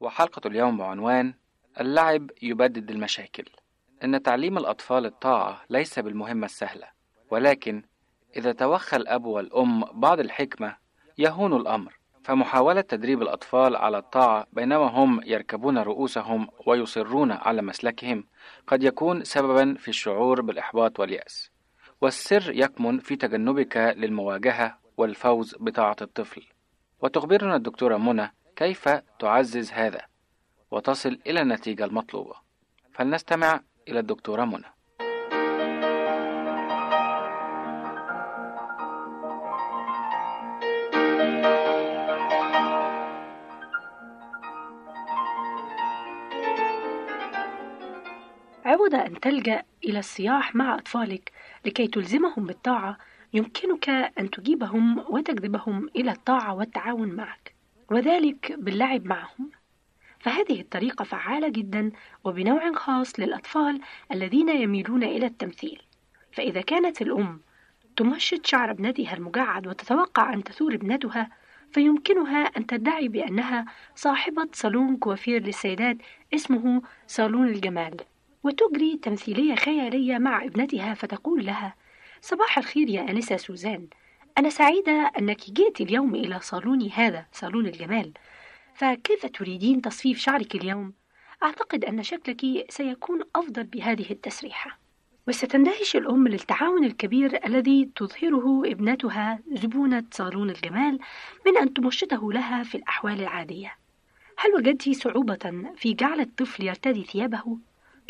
وحلقة 0.00 0.48
اليوم 0.48 0.78
بعنوان 0.78 1.34
اللعب 1.80 2.30
يبدد 2.42 2.90
المشاكل. 2.90 3.44
إن 4.04 4.22
تعليم 4.22 4.58
الأطفال 4.58 5.06
الطاعة 5.06 5.60
ليس 5.70 5.98
بالمهمة 5.98 6.44
السهلة 6.44 6.86
ولكن 7.30 7.82
إذا 8.38 8.52
توخى 8.52 8.96
الأب 8.96 9.24
والأم 9.24 9.84
بعض 9.84 10.20
الحكمة 10.20 10.76
يهون 11.18 11.56
الأمر. 11.56 11.98
فمحاولة 12.24 12.80
تدريب 12.80 13.22
الأطفال 13.22 13.76
على 13.76 13.98
الطاعة 13.98 14.46
بينما 14.52 14.84
هم 14.84 15.20
يركبون 15.24 15.78
رؤوسهم 15.78 16.48
ويصرون 16.66 17.32
على 17.32 17.62
مسلكهم 17.62 18.24
قد 18.66 18.82
يكون 18.82 19.24
سببا 19.24 19.74
في 19.74 19.88
الشعور 19.88 20.40
بالإحباط 20.40 21.00
واليأس. 21.00 21.50
والسر 22.00 22.50
يكمن 22.54 22.98
في 22.98 23.16
تجنبك 23.16 23.76
للمواجهة 23.76 24.78
والفوز 24.96 25.56
بطاعة 25.60 25.96
الطفل. 26.02 26.42
وتخبرنا 27.02 27.56
الدكتورة 27.56 27.96
منى 27.96 28.34
كيف 28.56 28.88
تعزز 29.18 29.72
هذا 29.72 30.00
وتصل 30.70 31.18
إلى 31.26 31.40
النتيجة 31.40 31.84
المطلوبة. 31.84 32.34
فلنستمع 32.92 33.60
إلى 33.88 33.98
الدكتورة 33.98 34.44
منى. 34.44 34.77
تلجأ 49.22 49.62
إلى 49.84 49.98
الصياح 49.98 50.54
مع 50.54 50.74
أطفالك 50.74 51.32
لكي 51.64 51.86
تلزمهم 51.86 52.46
بالطاعة 52.46 52.98
يمكنك 53.32 53.88
أن 53.88 54.30
تجيبهم 54.30 54.98
وتجذبهم 54.98 55.88
إلى 55.96 56.10
الطاعة 56.10 56.54
والتعاون 56.54 57.08
معك 57.08 57.54
وذلك 57.90 58.52
باللعب 58.58 59.06
معهم. 59.06 59.50
فهذه 60.20 60.60
الطريقة 60.60 61.04
فعالة 61.04 61.48
جدا 61.48 61.90
وبنوع 62.24 62.72
خاص 62.72 63.20
للأطفال 63.20 63.80
الذين 64.12 64.48
يميلون 64.48 65.04
إلى 65.04 65.26
التمثيل. 65.26 65.82
فإذا 66.32 66.60
كانت 66.60 67.02
الأم 67.02 67.40
تمشط 67.96 68.46
شعر 68.46 68.70
ابنتها 68.70 69.14
المجعد 69.14 69.66
وتتوقع 69.66 70.34
أن 70.34 70.44
تثور 70.44 70.74
ابنتها 70.74 71.30
فيمكنها 71.72 72.38
أن 72.38 72.66
تدعي 72.66 73.08
بأنها 73.08 73.64
صاحبة 73.94 74.48
صالون 74.52 74.96
كوافير 74.96 75.42
للسيدات 75.42 75.96
اسمه 76.34 76.82
صالون 77.06 77.48
الجمال. 77.48 77.96
وتجري 78.42 78.96
تمثيلية 79.02 79.54
خيالية 79.54 80.18
مع 80.18 80.44
ابنتها 80.44 80.94
فتقول 80.94 81.46
لها 81.46 81.74
صباح 82.20 82.58
الخير 82.58 82.90
يا 82.90 83.10
أنسة 83.10 83.36
سوزان 83.36 83.88
أنا 84.38 84.50
سعيدة 84.50 85.10
أنك 85.18 85.50
جئت 85.50 85.80
اليوم 85.80 86.14
إلى 86.14 86.40
صالوني 86.40 86.90
هذا 86.90 87.26
صالون 87.32 87.66
الجمال 87.66 88.12
فكيف 88.74 89.26
تريدين 89.26 89.82
تصفيف 89.82 90.18
شعرك 90.18 90.54
اليوم؟ 90.54 90.92
أعتقد 91.42 91.84
أن 91.84 92.02
شكلك 92.02 92.70
سيكون 92.70 93.20
أفضل 93.36 93.64
بهذه 93.64 94.10
التسريحة 94.10 94.78
وستندهش 95.28 95.96
الأم 95.96 96.28
للتعاون 96.28 96.84
الكبير 96.84 97.46
الذي 97.46 97.90
تظهره 97.96 98.62
ابنتها 98.66 99.38
زبونة 99.52 100.04
صالون 100.10 100.50
الجمال 100.50 100.98
من 101.46 101.58
أن 101.58 101.74
تمشطه 101.74 102.32
لها 102.32 102.62
في 102.62 102.74
الأحوال 102.74 103.20
العادية 103.20 103.76
هل 104.36 104.54
وجدت 104.54 104.90
صعوبة 104.90 105.72
في 105.76 105.94
جعل 105.94 106.20
الطفل 106.20 106.64
يرتدي 106.64 107.04
ثيابه؟ 107.04 107.58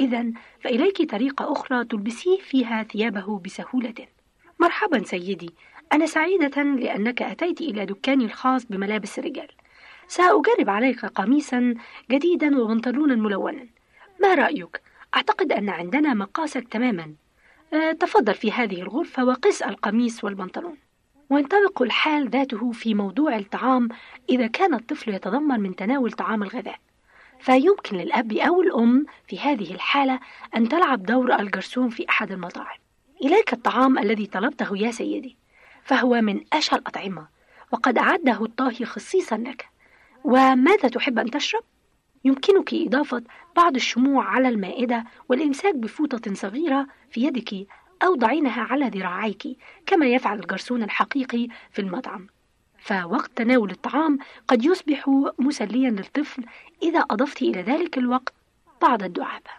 إذا 0.01 0.27
فإليك 0.61 1.11
طريقة 1.11 1.53
أخرى 1.53 1.85
تلبسيه 1.85 2.39
فيها 2.39 2.83
ثيابه 2.83 3.39
بسهولة. 3.39 3.95
مرحبا 4.61 5.03
سيدي، 5.05 5.51
أنا 5.93 6.07
سعيدة 6.07 6.63
لأنك 6.63 7.23
أتيت 7.23 7.61
إلى 7.61 7.87
دكاني 7.87 8.25
الخاص 8.25 8.67
بملابس 8.67 9.19
الرجال. 9.19 9.49
سأجرب 10.09 10.71
عليك 10.71 11.05
قميصا 11.05 11.75
جديدا 12.11 12.59
وبنطلونا 12.61 13.15
ملونا. 13.15 13.67
ما 14.23 14.35
رأيك؟ 14.35 14.81
أعتقد 15.17 15.53
أن 15.53 15.69
عندنا 15.69 16.15
مقاسك 16.15 16.69
تماما. 16.69 17.15
أه 17.73 17.93
تفضل 17.93 18.35
في 18.35 18.53
هذه 18.53 18.83
الغرفة 18.83 19.25
وقس 19.25 19.63
القميص 19.63 20.25
والبنطلون. 20.25 20.77
وينطبق 21.31 21.83
الحال 21.83 22.29
ذاته 22.29 22.71
في 22.71 22.95
موضوع 22.95 23.37
الطعام 23.37 23.89
إذا 24.31 24.47
كان 24.47 24.75
الطفل 24.75 25.15
يتذمر 25.15 25.59
من 25.59 25.77
تناول 25.77 26.13
طعام 26.13 26.43
الغذاء. 26.43 26.79
فيمكن 27.41 27.97
للأب 27.97 28.33
أو 28.33 28.63
الأم 28.63 29.07
في 29.29 29.39
هذه 29.39 29.75
الحالة 29.75 30.21
أن 30.57 30.69
تلعب 30.69 31.03
دور 31.03 31.41
الجرسون 31.41 31.89
في 31.89 32.09
أحد 32.09 32.33
المطاعم. 32.33 32.79
إليك 33.25 33.53
الطعام 33.53 33.99
الذي 33.99 34.27
طلبته 34.27 34.77
يا 34.77 34.91
سيدي 34.91 35.37
فهو 35.85 36.21
من 36.21 36.41
أشهى 36.53 36.79
الأطعمة 36.79 37.29
وقد 37.73 37.99
أعده 37.99 38.45
الطاهي 38.45 38.85
خصيصا 38.85 39.37
لك. 39.37 39.69
وماذا 40.25 40.89
تحب 40.89 41.19
أن 41.19 41.31
تشرب؟ 41.31 41.63
يمكنك 42.25 42.75
إضافة 42.75 43.23
بعض 43.57 43.75
الشموع 43.75 44.25
على 44.25 44.49
المائدة 44.49 45.05
والإمساك 45.29 45.75
بفوطة 45.75 46.35
صغيرة 46.35 46.87
في 47.11 47.25
يدك 47.25 47.67
أو 48.03 48.15
ضعينها 48.15 48.63
على 48.63 48.89
ذراعيك 48.89 49.43
كما 49.87 50.07
يفعل 50.07 50.39
الجرسون 50.39 50.83
الحقيقي 50.83 51.49
في 51.71 51.79
المطعم. 51.79 52.27
فوقت 52.79 53.31
تناول 53.37 53.71
الطعام 53.71 54.19
قد 54.49 54.65
يصبح 54.65 55.11
مسليا 55.39 55.91
للطفل 55.91 56.45
إذا 56.83 56.99
أضفت 56.99 57.43
إلى 57.43 57.63
ذلك 57.63 57.99
الوقت 57.99 58.35
بعض 58.83 59.03
الدعابة 59.03 59.51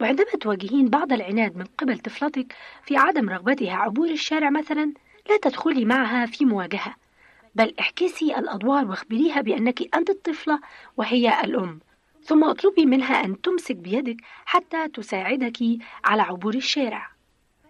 وعندما 0.00 0.30
تواجهين 0.40 0.88
بعض 0.88 1.12
العناد 1.12 1.56
من 1.56 1.64
قبل 1.78 1.98
طفلتك 1.98 2.54
في 2.84 2.96
عدم 2.96 3.28
رغبتها 3.28 3.76
عبور 3.76 4.10
الشارع 4.10 4.50
مثلا 4.50 4.92
لا 5.28 5.36
تدخلي 5.36 5.84
معها 5.84 6.26
في 6.26 6.44
مواجهة. 6.44 6.94
بل 7.54 7.74
احكسي 7.80 8.38
الأدوار 8.38 8.84
واخبريها 8.84 9.40
بأنك 9.40 9.96
أنت 9.96 10.10
الطفلة 10.10 10.60
وهي 10.96 11.44
الأم. 11.44 11.80
ثم 12.24 12.44
اطلبي 12.44 12.86
منها 12.86 13.24
أن 13.24 13.40
تمسك 13.40 13.76
بيدك 13.76 14.16
حتى 14.44 14.88
تساعدك 14.88 15.58
على 16.04 16.22
عبور 16.22 16.54
الشارع. 16.54 17.10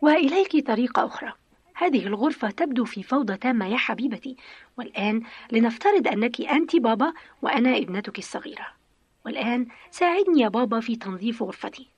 وإليك 0.01 0.67
طريقة 0.67 1.07
أخرى. 1.07 1.33
هذه 1.81 2.07
الغرفة 2.07 2.51
تبدو 2.51 2.85
في 2.85 3.03
فوضى 3.03 3.37
تامة 3.37 3.67
يا 3.67 3.77
حبيبتي. 3.77 4.37
والآن 4.77 5.23
لنفترض 5.53 6.09
أنك 6.09 6.41
أنت 6.41 6.77
بابا 6.77 7.13
وأنا 7.43 7.77
ابنتك 7.77 8.19
الصغيرة. 8.19 8.67
والآن 9.25 9.67
ساعدني 9.91 10.41
يا 10.41 10.49
بابا 10.49 10.81
في 10.81 10.97
تنظيف 10.97 11.43
غرفتي. 11.43 11.89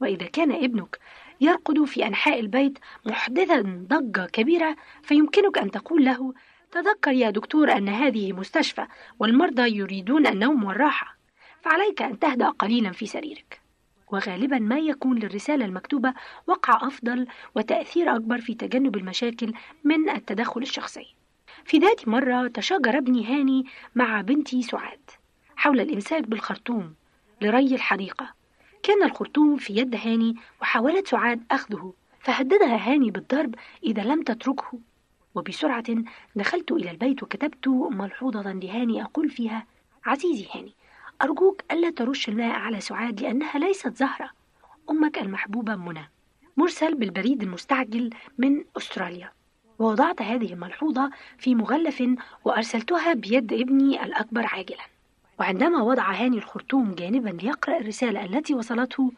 وإذا 0.00 0.26
كان 0.26 0.52
ابنك 0.52 0.98
يرقد 1.40 1.84
في 1.84 2.06
أنحاء 2.06 2.40
البيت 2.40 2.78
محدثا 3.06 3.86
ضجة 3.88 4.26
كبيرة 4.32 4.76
فيمكنك 5.02 5.58
أن 5.58 5.70
تقول 5.70 6.04
له 6.04 6.34
تذكر 6.72 7.12
يا 7.12 7.30
دكتور 7.30 7.72
أن 7.72 7.88
هذه 7.88 8.32
مستشفى 8.32 8.86
والمرضى 9.18 9.76
يريدون 9.76 10.26
النوم 10.26 10.64
والراحة 10.64 11.16
فعليك 11.62 12.02
أن 12.02 12.18
تهدأ 12.18 12.48
قليلا 12.48 12.92
في 12.92 13.06
سريرك. 13.06 13.59
وغالبا 14.12 14.58
ما 14.58 14.78
يكون 14.78 15.18
للرسالة 15.18 15.64
المكتوبة 15.64 16.14
وقع 16.46 16.86
أفضل 16.86 17.26
وتأثير 17.54 18.16
أكبر 18.16 18.40
في 18.40 18.54
تجنب 18.54 18.96
المشاكل 18.96 19.52
من 19.84 20.10
التدخل 20.10 20.62
الشخصي. 20.62 21.06
في 21.64 21.78
ذات 21.78 22.08
مرة 22.08 22.48
تشاجر 22.48 22.98
ابني 22.98 23.26
هاني 23.26 23.66
مع 23.94 24.20
بنتي 24.20 24.62
سعاد 24.62 25.10
حول 25.56 25.80
الإمساك 25.80 26.28
بالخرطوم 26.28 26.94
لري 27.40 27.74
الحديقة. 27.74 28.34
كان 28.82 29.02
الخرطوم 29.02 29.56
في 29.56 29.76
يد 29.76 29.94
هاني 29.94 30.36
وحاولت 30.62 31.08
سعاد 31.08 31.42
أخذه 31.50 31.92
فهددها 32.20 32.92
هاني 32.92 33.10
بالضرب 33.10 33.54
إذا 33.84 34.02
لم 34.02 34.22
تتركه. 34.22 34.78
وبسرعة 35.34 35.84
دخلت 36.36 36.72
إلى 36.72 36.90
البيت 36.90 37.22
وكتبت 37.22 37.68
ملحوظة 37.68 38.52
لهاني 38.52 39.02
أقول 39.02 39.30
فيها 39.30 39.66
عزيزي 40.04 40.46
هاني 40.54 40.74
أرجوك 41.22 41.62
ألا 41.72 41.90
ترش 41.90 42.28
الماء 42.28 42.56
على 42.56 42.80
سعاد 42.80 43.20
لأنها 43.20 43.58
ليست 43.58 43.96
زهرة. 43.96 44.30
أمك 44.90 45.18
المحبوبة 45.18 45.74
منى 45.76 46.10
مرسل 46.56 46.94
بالبريد 46.94 47.42
المستعجل 47.42 48.10
من 48.38 48.64
أستراليا. 48.76 49.32
ووضعت 49.78 50.22
هذه 50.22 50.52
الملحوظة 50.52 51.10
في 51.38 51.54
مغلف 51.54 52.02
وأرسلتها 52.44 53.14
بيد 53.14 53.52
ابني 53.52 54.04
الأكبر 54.04 54.46
عاجلا. 54.46 54.84
وعندما 55.40 55.82
وضع 55.82 56.12
هاني 56.12 56.38
الخرطوم 56.38 56.94
جانبا 56.94 57.28
ليقرأ 57.28 57.78
الرسالة 57.78 58.24
التي 58.24 58.54
وصلته 58.54 59.12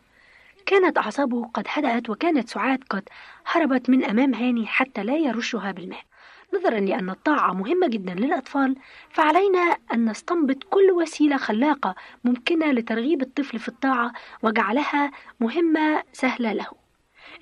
كانت 0.66 0.98
أعصابه 0.98 1.44
قد 1.55 1.64
هدأت 1.68 2.11
وكانت 2.11 2.48
سعاد 2.48 2.84
قد 2.90 3.09
هربت 3.46 3.90
من 3.90 4.05
أمام 4.05 4.34
هاني 4.34 4.66
حتى 4.66 5.05
لا 5.05 5.16
يرشها 5.16 5.72
بالماء. 5.72 6.03
نظرا 6.55 6.80
لأن 6.80 7.11
الطاعة 7.11 7.53
مهمة 7.53 7.88
جدا 7.88 8.14
للأطفال 8.14 8.76
فعلينا 9.11 9.76
أن 9.94 10.11
نستنبط 10.11 10.64
كل 10.64 10.90
وسيلة 10.90 11.36
خلاقة 11.36 11.94
ممكنة 12.24 12.72
لترغيب 12.72 13.22
الطفل 13.22 13.59
في 13.59 13.68
الطاعة 13.68 14.12
وجعلها 14.42 15.11
مهمة 15.40 16.03
سهلة 16.12 16.53
له. 16.53 16.66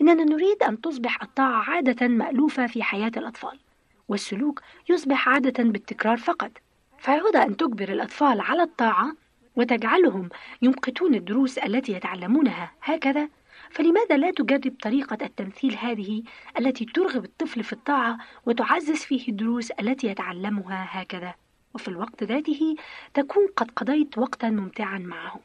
إننا 0.00 0.24
نريد 0.24 0.62
أن 0.62 0.80
تصبح 0.80 1.22
الطاعة 1.22 1.70
عادة 1.70 2.08
مألوفة 2.08 2.66
في 2.66 2.82
حياة 2.82 3.12
الأطفال 3.16 3.58
والسلوك 4.08 4.62
يصبح 4.88 5.28
عادة 5.28 5.64
بالتكرار 5.64 6.16
فقط. 6.16 6.50
فعود 6.98 7.36
أن 7.36 7.56
تجبر 7.56 7.88
الأطفال 7.88 8.40
على 8.40 8.62
الطاعة 8.62 9.12
وتجعلهم 9.56 10.28
يمقتون 10.62 11.14
الدروس 11.14 11.58
التي 11.58 11.92
يتعلمونها. 11.92 12.72
هكذا 12.82 13.28
فلماذا 13.70 14.16
لا 14.16 14.30
تجرب 14.30 14.74
طريقة 14.82 15.18
التمثيل 15.22 15.76
هذه 15.76 16.22
التي 16.58 16.84
ترغب 16.84 17.24
الطفل 17.24 17.64
في 17.64 17.72
الطاعة 17.72 18.18
وتعزز 18.46 18.96
فيه 19.04 19.28
الدروس 19.28 19.70
التي 19.70 20.06
يتعلمها 20.06 20.86
هكذا؟ 20.90 21.34
وفي 21.74 21.88
الوقت 21.88 22.24
ذاته 22.24 22.74
تكون 23.14 23.46
قد 23.56 23.70
قضيت 23.70 24.18
وقتا 24.18 24.50
ممتعا 24.50 24.98
معه 24.98 25.40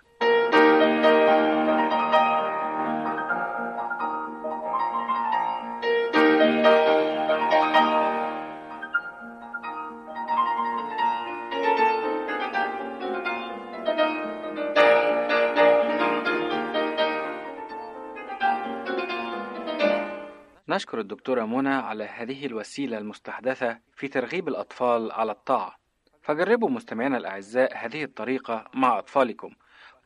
نشكر 20.76 20.99
الدكتورة 20.99 21.45
منى 21.45 21.69
على 21.69 22.03
هذه 22.03 22.45
الوسيلة 22.45 22.97
المستحدثة 22.97 23.80
في 23.95 24.07
ترغيب 24.07 24.47
الأطفال 24.47 25.11
على 25.11 25.32
الطاعة. 25.32 25.76
فجربوا 26.21 26.69
مستمعينا 26.69 27.17
الأعزاء 27.17 27.78
هذه 27.78 28.03
الطريقة 28.03 28.65
مع 28.73 28.99
أطفالكم 28.99 29.49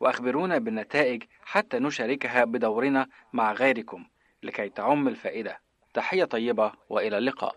وأخبرونا 0.00 0.58
بالنتائج 0.58 1.22
حتى 1.42 1.78
نشاركها 1.78 2.44
بدورنا 2.44 3.06
مع 3.32 3.52
غيركم 3.52 4.04
لكي 4.42 4.68
تعم 4.68 5.08
الفائدة. 5.08 5.60
تحية 5.94 6.24
طيبة 6.24 6.72
وإلى 6.88 7.18
اللقاء. 7.18 7.56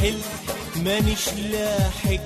حل 0.00 0.18
مانيش 0.84 1.28
لاحق. 1.32 2.24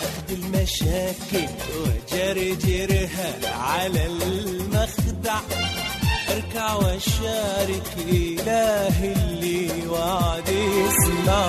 قد 0.00 0.30
المشاكل 0.30 1.48
وجرجرها 1.76 3.30
على 3.58 4.06
المخدع. 4.06 5.40
أركع 6.30 6.74
وشارك 6.74 7.88
إله 8.08 9.12
اللي 9.12 9.86
وعد 9.88 10.48
يسمع 10.48 11.46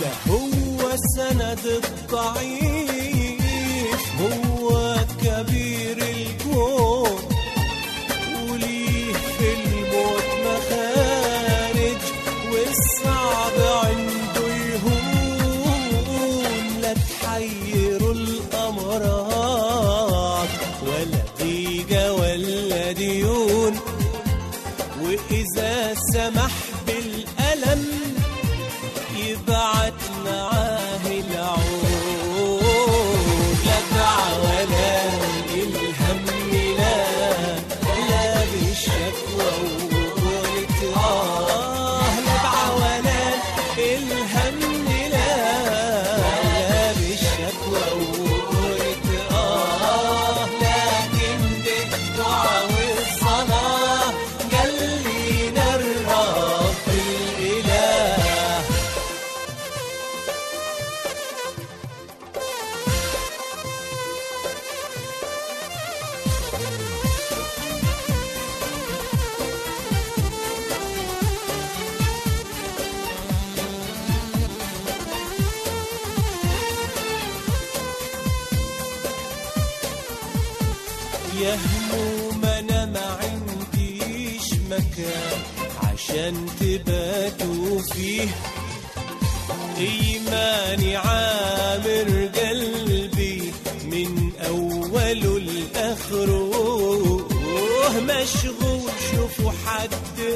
ده 0.00 0.10
هو 0.32 0.96
سند 1.16 1.64
الضعيف 1.84 3.40
هو 4.20 4.96
كبير 5.22 5.98
الكون. 5.98 7.19
عشان 85.82 86.46
تباتوا 86.60 87.78
فيه. 87.92 88.28
إيماني 89.78 90.96
عامر 90.96 92.28
قلبي 92.34 93.52
من 93.84 94.32
أوله 94.48 95.38
لآخره 95.38 96.50
مشغول 98.00 98.90
شوفوا 99.10 99.52
حد 99.66 99.94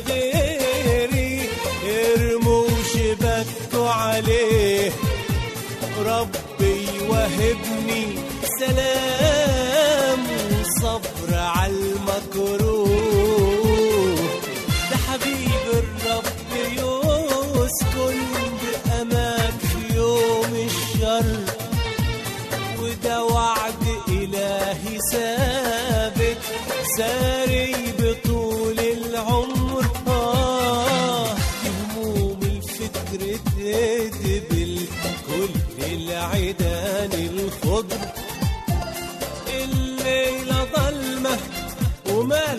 غيري. 0.09 1.41
ارموا 1.87 2.69
شبكوا 2.95 3.89
عليه. 3.91 4.93
ربي 5.99 6.79
وهبني 7.09 8.05
سلام 8.61 10.21
وصبر 10.61 11.31
على 11.35 11.73
المكروه. 11.73 13.14
ساري 26.97 27.75
بطول 27.99 28.79
العمر. 28.79 29.85
آه 30.07 31.29
هموم 31.65 32.41
الفكر 32.43 33.21
تدبل 33.57 34.79
كل 35.27 35.85
العيدان 35.85 37.13
الخضر 37.13 37.99
الليلة 39.49 40.65
ظلمة 40.77 41.39
ومال 42.11 42.59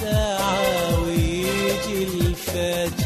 ساعة 0.00 1.02
ويجي 1.02 2.02
الفجر. 2.02 3.05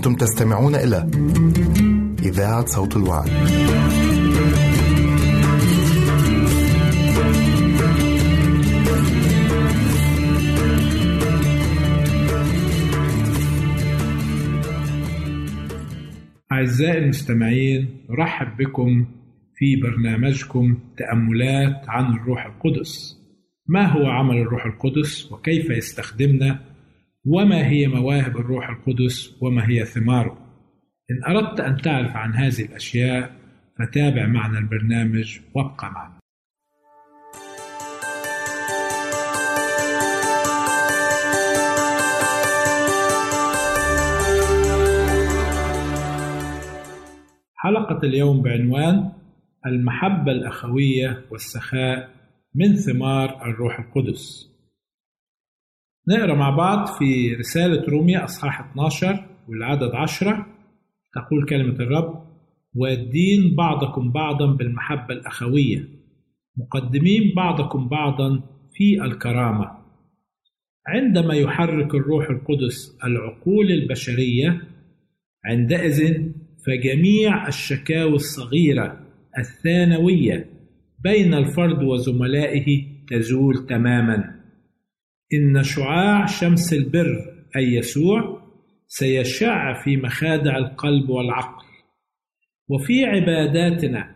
أنتم 0.00 0.14
تستمعون 0.14 0.74
إلى 0.74 1.10
إذاعة 2.22 2.66
صوت 2.66 2.96
الوعد. 2.96 3.28
أعزائي 16.52 16.98
المستمعين 16.98 17.88
نرحب 18.10 18.56
بكم 18.56 19.06
في 19.54 19.76
برنامجكم 19.76 20.78
تأملات 20.96 21.84
عن 21.88 22.12
الروح 22.12 22.46
القدس. 22.46 23.16
ما 23.66 23.86
هو 23.86 24.06
عمل 24.06 24.36
الروح 24.36 24.66
القدس 24.66 25.32
وكيف 25.32 25.70
يستخدمنا 25.70 26.69
وما 27.26 27.66
هي 27.66 27.86
مواهب 27.86 28.36
الروح 28.36 28.68
القدس 28.68 29.42
وما 29.42 29.68
هي 29.68 29.84
ثماره؟ 29.84 30.38
إن 31.10 31.36
أردت 31.36 31.60
أن 31.60 31.76
تعرف 31.76 32.16
عن 32.16 32.34
هذه 32.34 32.62
الأشياء 32.62 33.32
فتابع 33.78 34.26
معنا 34.26 34.58
البرنامج 34.58 35.40
وابقى 35.54 35.90
معنا. 35.92 36.20
حلقة 47.56 47.98
اليوم 48.04 48.42
بعنوان 48.42 49.12
المحبة 49.66 50.32
الأخوية 50.32 51.24
والسخاء 51.30 52.10
من 52.54 52.76
ثمار 52.76 53.42
الروح 53.42 53.78
القدس. 53.80 54.49
نقرأ 56.10 56.34
مع 56.34 56.50
بعض 56.50 56.86
في 56.98 57.34
رسالة 57.34 57.84
روميا 57.88 58.24
أصحاح 58.24 58.60
12 58.60 59.26
والعدد 59.48 59.94
10 59.94 60.46
تقول 61.14 61.46
كلمة 61.48 61.74
الرب: 61.74 62.24
والدين 62.74 63.54
بعضكم 63.56 64.12
بعضا 64.12 64.46
بالمحبة 64.46 65.14
الأخوية 65.14 65.88
مقدمين 66.56 67.32
بعضكم 67.36 67.88
بعضا 67.88 68.42
في 68.74 69.04
الكرامة. 69.04 69.70
عندما 70.86 71.34
يحرك 71.34 71.94
الروح 71.94 72.30
القدس 72.30 72.98
العقول 73.04 73.70
البشرية 73.70 74.62
عندئذ 75.44 76.30
فجميع 76.66 77.48
الشكاوى 77.48 78.14
الصغيرة 78.14 79.00
الثانوية 79.38 80.50
بين 81.04 81.34
الفرد 81.34 81.82
وزملائه 81.82 82.86
تزول 83.08 83.66
تماما. 83.66 84.39
إن 85.34 85.62
شعاع 85.62 86.26
شمس 86.26 86.72
البر 86.72 87.16
أي 87.56 87.74
يسوع 87.74 88.42
سيشع 88.86 89.82
في 89.84 89.96
مخادع 89.96 90.56
القلب 90.56 91.10
والعقل. 91.10 91.64
وفي 92.68 93.04
عباداتنا 93.04 94.14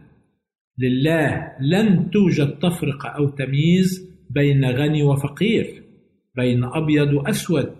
لله 0.78 1.52
لن 1.60 2.10
توجد 2.10 2.58
تفرقة 2.58 3.08
أو 3.08 3.28
تمييز 3.28 4.14
بين 4.30 4.64
غني 4.64 5.02
وفقير 5.02 5.82
بين 6.36 6.64
أبيض 6.64 7.14
وأسود. 7.14 7.72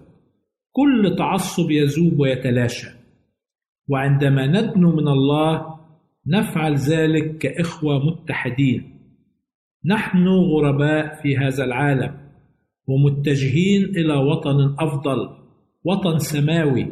كل 0.72 1.16
تعصب 1.18 1.70
يذوب 1.70 2.20
ويتلاشى. 2.20 2.88
وعندما 3.88 4.46
ندنو 4.46 4.96
من 4.96 5.08
الله 5.08 5.80
نفعل 6.26 6.74
ذلك 6.74 7.38
كإخوة 7.38 8.06
متحدين. 8.06 9.00
نحن 9.86 10.28
غرباء 10.28 11.22
في 11.22 11.36
هذا 11.36 11.64
العالم. 11.64 12.23
ومتجهين 12.86 13.84
إلى 13.84 14.14
وطن 14.14 14.76
أفضل 14.78 15.28
وطن 15.84 16.18
سماوي. 16.18 16.86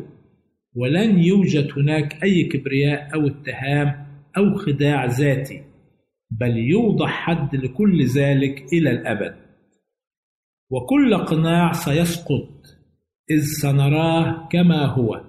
ولن 0.74 1.18
يوجد 1.18 1.68
هناك 1.76 2.24
أي 2.24 2.44
كبرياء 2.44 3.14
أو 3.14 3.26
اتهام 3.26 4.06
أو 4.36 4.54
خداع 4.54 5.06
ذاتي 5.06 5.62
بل 6.30 6.56
يوضح 6.56 7.08
حد 7.08 7.56
لكل 7.56 8.06
ذلك 8.06 8.64
إلى 8.72 8.90
الأبد. 8.90 9.34
وكل 10.70 11.16
قناع 11.16 11.72
سيسقط 11.72 12.48
إذ 13.30 13.40
سنراه 13.40 14.48
كما 14.48 14.86
هو. 14.86 15.20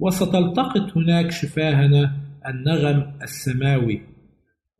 وستلتقط 0.00 0.96
هناك 0.96 1.30
شفاهنا 1.30 2.16
النغم 2.46 3.12
السماوي 3.22 4.00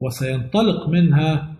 وسينطلق 0.00 0.88
منها 0.88 1.56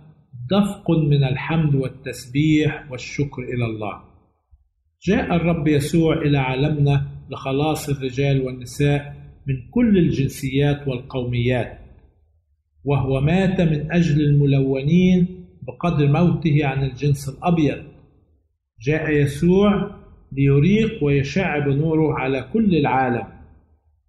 دفق 0.51 0.91
من 0.91 1.25
الحمد 1.25 1.75
والتسبيح 1.75 2.91
والشكر 2.91 3.43
إلى 3.43 3.65
الله. 3.67 4.01
جاء 5.03 5.37
الرب 5.37 5.69
يسوع 5.69 6.23
إلى 6.23 6.39
عالمنا 6.39 7.07
لخلاص 7.31 7.89
الرجال 7.89 8.43
والنساء 8.43 9.17
من 9.47 9.55
كل 9.71 9.99
الجنسيات 9.99 10.89
والقوميات 10.89 11.79
وهو 12.85 13.21
مات 13.21 13.61
من 13.61 13.93
أجل 13.93 14.21
الملونين 14.21 15.47
بقدر 15.63 16.07
موته 16.07 16.67
عن 16.67 16.85
الجنس 16.85 17.29
الأبيض. 17.29 17.83
جاء 18.81 19.11
يسوع 19.11 19.91
ليريق 20.33 21.05
ويشع 21.05 21.59
بنوره 21.59 22.15
على 22.15 22.49
كل 22.53 22.75
العالم 22.75 23.27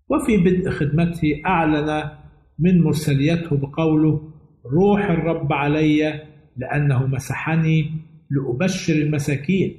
وفي 0.09 0.37
بدء 0.37 0.69
خدمته 0.69 1.41
أعلن 1.45 2.09
من 2.59 2.81
مرسليته 2.81 3.57
بقوله 3.57 4.28
روح 4.65 5.09
الرب 5.09 5.53
علي 5.53 6.21
لأنه 6.57 7.07
مسحني 7.07 7.91
لأبشر 8.31 8.93
المساكين 8.93 9.77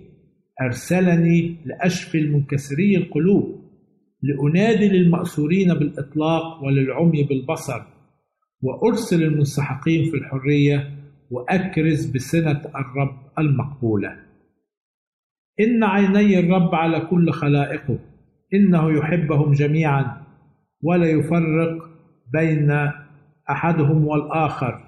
أرسلني 0.62 1.56
لأشفي 1.64 2.18
المنكسري 2.18 2.96
القلوب 2.96 3.60
لأنادي 4.22 4.88
للمأسورين 4.88 5.74
بالإطلاق 5.74 6.64
وللعمي 6.64 7.22
بالبصر 7.22 7.82
وأرسل 8.62 9.22
المنسحقين 9.22 10.10
في 10.10 10.16
الحرية 10.16 10.90
وأكرز 11.30 12.10
بسنة 12.10 12.60
الرب 12.76 13.16
المقبولة. 13.38 14.16
إن 15.60 15.84
عيني 15.84 16.38
الرب 16.38 16.74
على 16.74 17.00
كل 17.00 17.30
خلائقه 17.30 17.98
إنه 18.54 18.98
يحبهم 18.98 19.52
جميعا 19.52 20.22
ولا 20.82 21.06
يفرق 21.06 21.78
بين 22.32 22.90
أحدهم 23.50 24.06
والآخر 24.06 24.80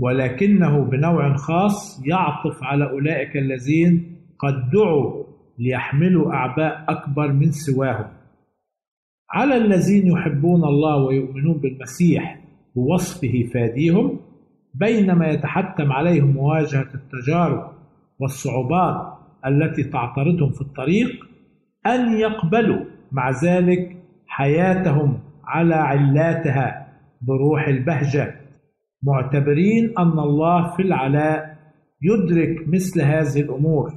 ولكنه 0.00 0.84
بنوع 0.84 1.36
خاص 1.36 2.06
يعطف 2.06 2.62
على 2.62 2.90
أولئك 2.90 3.36
الذين 3.36 4.16
قد 4.38 4.70
دعوا 4.70 5.24
ليحملوا 5.58 6.32
أعباء 6.32 6.84
أكبر 6.88 7.32
من 7.32 7.50
سواهم. 7.50 8.06
على 9.30 9.56
الذين 9.56 10.06
يحبون 10.06 10.64
الله 10.64 10.96
ويؤمنون 10.96 11.58
بالمسيح 11.58 12.40
بوصفه 12.76 13.50
فاديهم 13.54 14.20
بينما 14.74 15.28
يتحتم 15.28 15.92
عليهم 15.92 16.30
مواجهة 16.30 16.88
التجارب 16.94 17.70
والصعوبات 18.20 19.18
التي 19.46 19.84
تعترضهم 19.84 20.50
في 20.50 20.60
الطريق 20.60 21.26
أن 21.86 22.18
يقبلوا 22.18 22.84
مع 23.12 23.30
ذلك 23.44 23.96
حياتهم 24.26 25.20
على 25.44 25.74
علاتها 25.74 26.87
بروح 27.20 27.68
البهجة. 27.68 28.34
معتبرين 29.02 29.98
أن 29.98 30.18
الله 30.18 30.76
في 30.76 30.82
العلاء 30.82 31.58
يدرك 32.02 32.68
مثل 32.68 33.00
هذه 33.00 33.40
الأمور. 33.40 33.92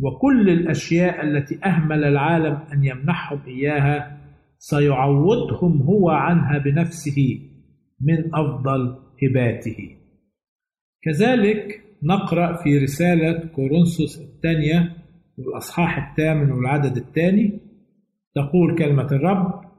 وكل 0.00 0.50
الأشياء 0.50 1.24
التي 1.24 1.58
أهمل 1.64 2.04
العالم 2.04 2.58
أن 2.72 2.84
يمنحهم 2.84 3.40
إياها 3.46 4.20
سيعوضهم 4.58 5.82
هو 5.82 6.10
عنها 6.10 6.58
بنفسه 6.58 7.40
من 8.00 8.34
أفضل 8.34 8.96
هباته. 9.22 9.96
كذلك 11.02 11.80
نقرأ 12.02 12.62
في 12.62 12.78
رسالة 12.78 13.38
كورنثوس 13.38 14.20
الثانية 14.20 14.96
والأصحاح 15.38 16.10
الثامن 16.10 16.52
والعدد 16.52 16.96
الثاني. 16.96 17.60
تقول 18.34 18.78
كلمة 18.78 19.06
الرب 19.12 19.69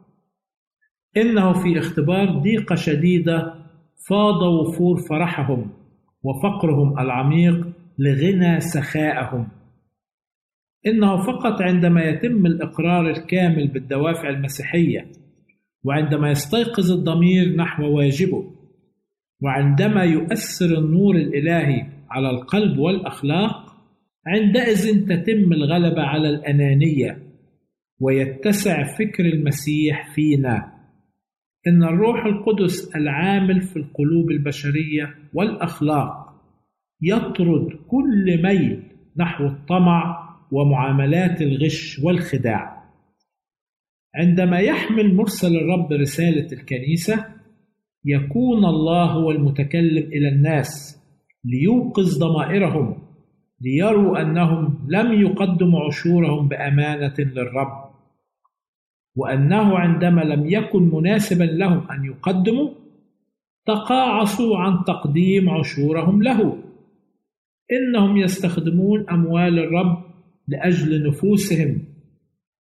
إنه 1.18 1.54
في 1.54 1.80
اختبار 1.80 2.40
ضيقة 2.40 2.76
شديدة 2.76 3.54
فاض 4.10 4.42
وفور 4.42 4.98
فرحهم 5.10 5.72
وفقرهم 6.24 7.00
العميق 7.00 7.68
لغنى 8.00 8.60
سخائهم 8.60 9.48
إنه 10.88 11.18
فقط 11.18 11.62
عندما 11.62 12.04
يتم 12.04 12.46
الإقرار 12.46 13.10
الكامل 13.10 13.68
بالدوافع 13.68 14.30
المسيحية 14.30 15.12
وعندما 15.84 16.32
يستيقظ 16.32 16.92
الضمير 16.92 17.56
نحو 17.56 17.98
واجبه 17.98 18.44
وعندما 19.42 20.04
يؤثر 20.04 20.78
النور 20.78 21.16
الإلهي 21.16 21.88
على 22.10 22.30
القلب 22.30 22.80
والأخلاق 22.80 23.72
عندئذ 24.28 25.08
تتم 25.08 25.54
الغلبة 25.54 26.02
على 26.02 26.30
الأنانية 26.30 27.18
ويتسع 28.00 28.84
فكر 28.84 29.26
المسيح 29.26 30.14
فينا. 30.16 30.81
إن 31.68 31.84
الروح 31.84 32.26
القدس 32.26 32.96
العامل 32.96 33.62
في 33.62 33.78
القلوب 33.78 34.32
البشرية 34.32 35.16
والأخلاق 35.34 36.34
يطرد 37.02 37.68
كل 37.88 38.44
ميل 38.44 38.84
نحو 39.18 39.46
الطمع 39.46 40.30
ومعاملات 40.52 41.42
الغش 41.42 42.00
والخداع. 42.04 42.84
عندما 44.16 44.60
يحمل 44.60 45.16
مرسل 45.16 45.56
الرب 45.56 45.92
رسالة 45.92 46.48
الكنيسة 46.52 47.26
يكون 48.06 48.66
الله 48.66 49.06
هو 49.06 49.32
المتكلم 49.32 50.04
إلى 50.04 50.30
الناس 50.30 51.02
ليوقظ 51.46 52.18
ضمائرهم 52.20 52.98
ليروا 53.62 54.22
أنهم 54.22 54.88
لم 54.90 55.22
يقدموا 55.22 55.86
عشورهم 55.86 56.48
بأمانة 56.48 57.14
للرب. 57.20 57.91
وأنه 59.16 59.78
عندما 59.78 60.22
لم 60.22 60.50
يكن 60.50 60.90
مناسبا 60.94 61.44
لهم 61.44 61.92
أن 61.92 62.06
يقدموا 62.06 62.70
تقاعسوا 63.66 64.58
عن 64.58 64.84
تقديم 64.88 65.50
عشورهم 65.50 66.24
له. 66.24 66.58
إنهم 67.72 68.18
يستخدمون 68.18 69.10
أموال 69.10 69.60
الرب 69.60 70.04
لأجل 70.48 71.08
نفوسهم 71.08 71.82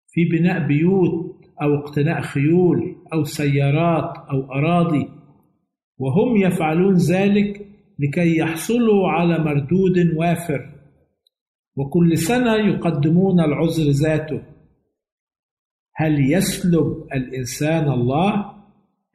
في 0.08 0.26
بناء 0.26 0.68
بيوت 0.68 1.36
أو 1.62 1.76
اقتناء 1.76 2.22
خيول 2.22 2.96
أو 3.14 3.24
سيارات 3.24 4.18
أو 4.32 4.52
أراضي. 4.52 5.08
وهم 5.98 6.38
يفعلون 6.38 6.94
ذلك 6.94 7.68
لكي 8.00 8.38
يحصلوا 8.38 9.10
على 9.10 9.40
مردود 9.40 10.14
وافر. 10.16 10.70
وكل 11.76 12.18
سنة 12.18 12.56
يقدمون 12.56 13.40
العذر 13.40 13.90
ذاته. 13.90 14.42
هل 16.00 16.32
يسلب 16.32 17.08
الإنسان 17.14 17.92
الله؟ 17.92 18.46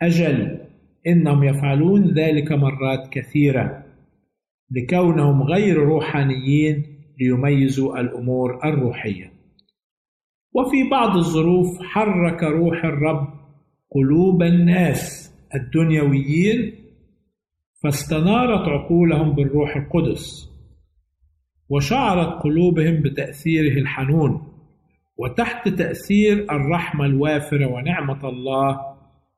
أجل 0.03 0.61
إنهم 1.07 1.45
يفعلون 1.45 2.15
ذلك 2.15 2.53
مرات 2.53 3.09
كثيرة 3.13 3.85
لكونهم 4.71 5.43
غير 5.43 5.77
روحانيين 5.77 6.85
ليميزوا 7.21 8.01
الأمور 8.01 8.65
الروحية 8.65 9.33
وفي 10.53 10.91
بعض 10.91 11.17
الظروف 11.17 11.83
حرك 11.83 12.43
روح 12.43 12.85
الرب 12.85 13.29
قلوب 13.91 14.43
الناس 14.43 15.33
الدنيويين 15.55 16.73
فاستنارت 17.83 18.69
عقولهم 18.69 19.35
بالروح 19.35 19.77
القدس 19.77 20.51
وشعرت 21.69 22.43
قلوبهم 22.43 23.03
بتأثيره 23.03 23.79
الحنون 23.79 24.54
وتحت 25.17 25.69
تأثير 25.69 26.47
الرحمة 26.53 27.05
الوافرة 27.07 27.67
ونعمة 27.67 28.29
الله 28.29 28.81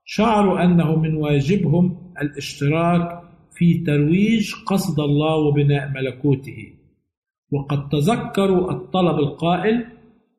شعروا 0.05 0.64
أنه 0.64 0.97
من 0.97 1.14
واجبهم 1.14 2.12
الاشتراك 2.22 3.22
في 3.55 3.79
ترويج 3.79 4.55
قصد 4.66 5.01
الله 5.01 5.37
وبناء 5.37 5.89
ملكوته. 5.89 6.72
وقد 7.53 7.89
تذكروا 7.89 8.70
الطلب 8.70 9.18
القائل 9.18 9.87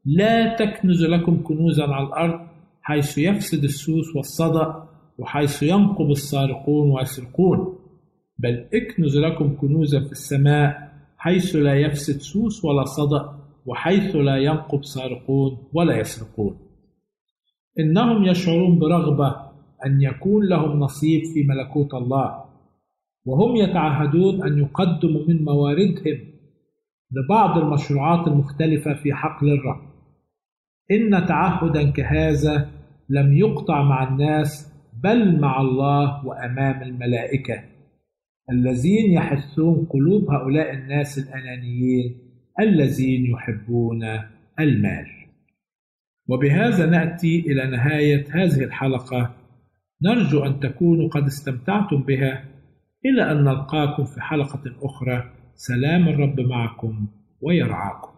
لا 0.05 0.55
تكنز 0.55 1.05
لكم 1.05 1.43
كنوزا 1.43 1.83
على 1.83 2.07
الأرض 2.07 2.47
حيث 2.81 3.17
يفسد 3.17 3.63
السوس 3.63 4.15
والصدأ 4.15 4.83
وحيث 5.17 5.63
ينقب 5.63 6.11
السارقون 6.11 6.91
ويسرقون 6.91 7.75
بل 8.39 8.65
اكنز 8.73 9.17
لكم 9.17 9.55
كنوزا 9.61 9.99
في 9.99 10.11
السماء 10.11 10.91
حيث 11.17 11.55
لا 11.55 11.73
يفسد 11.73 12.19
سوس 12.19 12.65
ولا 12.65 12.83
صدأ 12.83 13.36
وحيث 13.67 14.15
لا 14.15 14.37
ينقب 14.37 14.83
سارقون 14.83 15.57
ولا 15.73 15.99
يسرقون. 15.99 16.59
إنهم 17.79 18.25
يشعرون 18.25 18.79
برغبة 18.79 19.35
أن 19.85 20.01
يكون 20.01 20.45
لهم 20.45 20.79
نصيب 20.79 21.21
في 21.33 21.43
ملكوت 21.43 21.93
الله 21.93 22.43
وهم 23.25 23.55
يتعهدون 23.55 24.43
أن 24.43 24.57
يقدموا 24.57 25.21
من 25.27 25.43
مواردهم 25.43 26.17
لبعض 27.11 27.57
المشروعات 27.57 28.27
المختلفة 28.27 28.93
في 28.93 29.13
حقل 29.13 29.49
الرب. 29.49 29.87
إن 30.91 31.25
تعهدا 31.25 31.91
كهذا 31.91 32.69
لم 33.09 33.37
يقطع 33.37 33.83
مع 33.83 34.07
الناس 34.07 34.73
بل 35.03 35.39
مع 35.39 35.61
الله 35.61 36.25
وأمام 36.25 36.83
الملائكة 36.83 37.63
الذين 38.51 39.11
يحثون 39.11 39.85
قلوب 39.89 40.31
هؤلاء 40.31 40.73
الناس 40.73 41.17
الأنانيين 41.17 42.26
الذين 42.59 43.25
يحبون 43.25 44.03
المال. 44.59 45.05
وبهذا 46.29 46.85
نأتي 46.85 47.39
إلى 47.39 47.67
نهاية 47.67 48.25
هذه 48.31 48.63
الحلقة. 48.63 49.35
نرجو 50.03 50.45
أن 50.45 50.59
تكونوا 50.59 51.09
قد 51.09 51.23
استمتعتم 51.23 52.03
بها. 52.03 52.45
إلى 53.05 53.31
أن 53.31 53.43
نلقاكم 53.43 54.05
في 54.05 54.21
حلقة 54.21 54.61
أخرى. 54.81 55.31
سلام 55.55 56.07
الرب 56.07 56.39
معكم 56.39 57.07
ويرعاكم. 57.41 58.16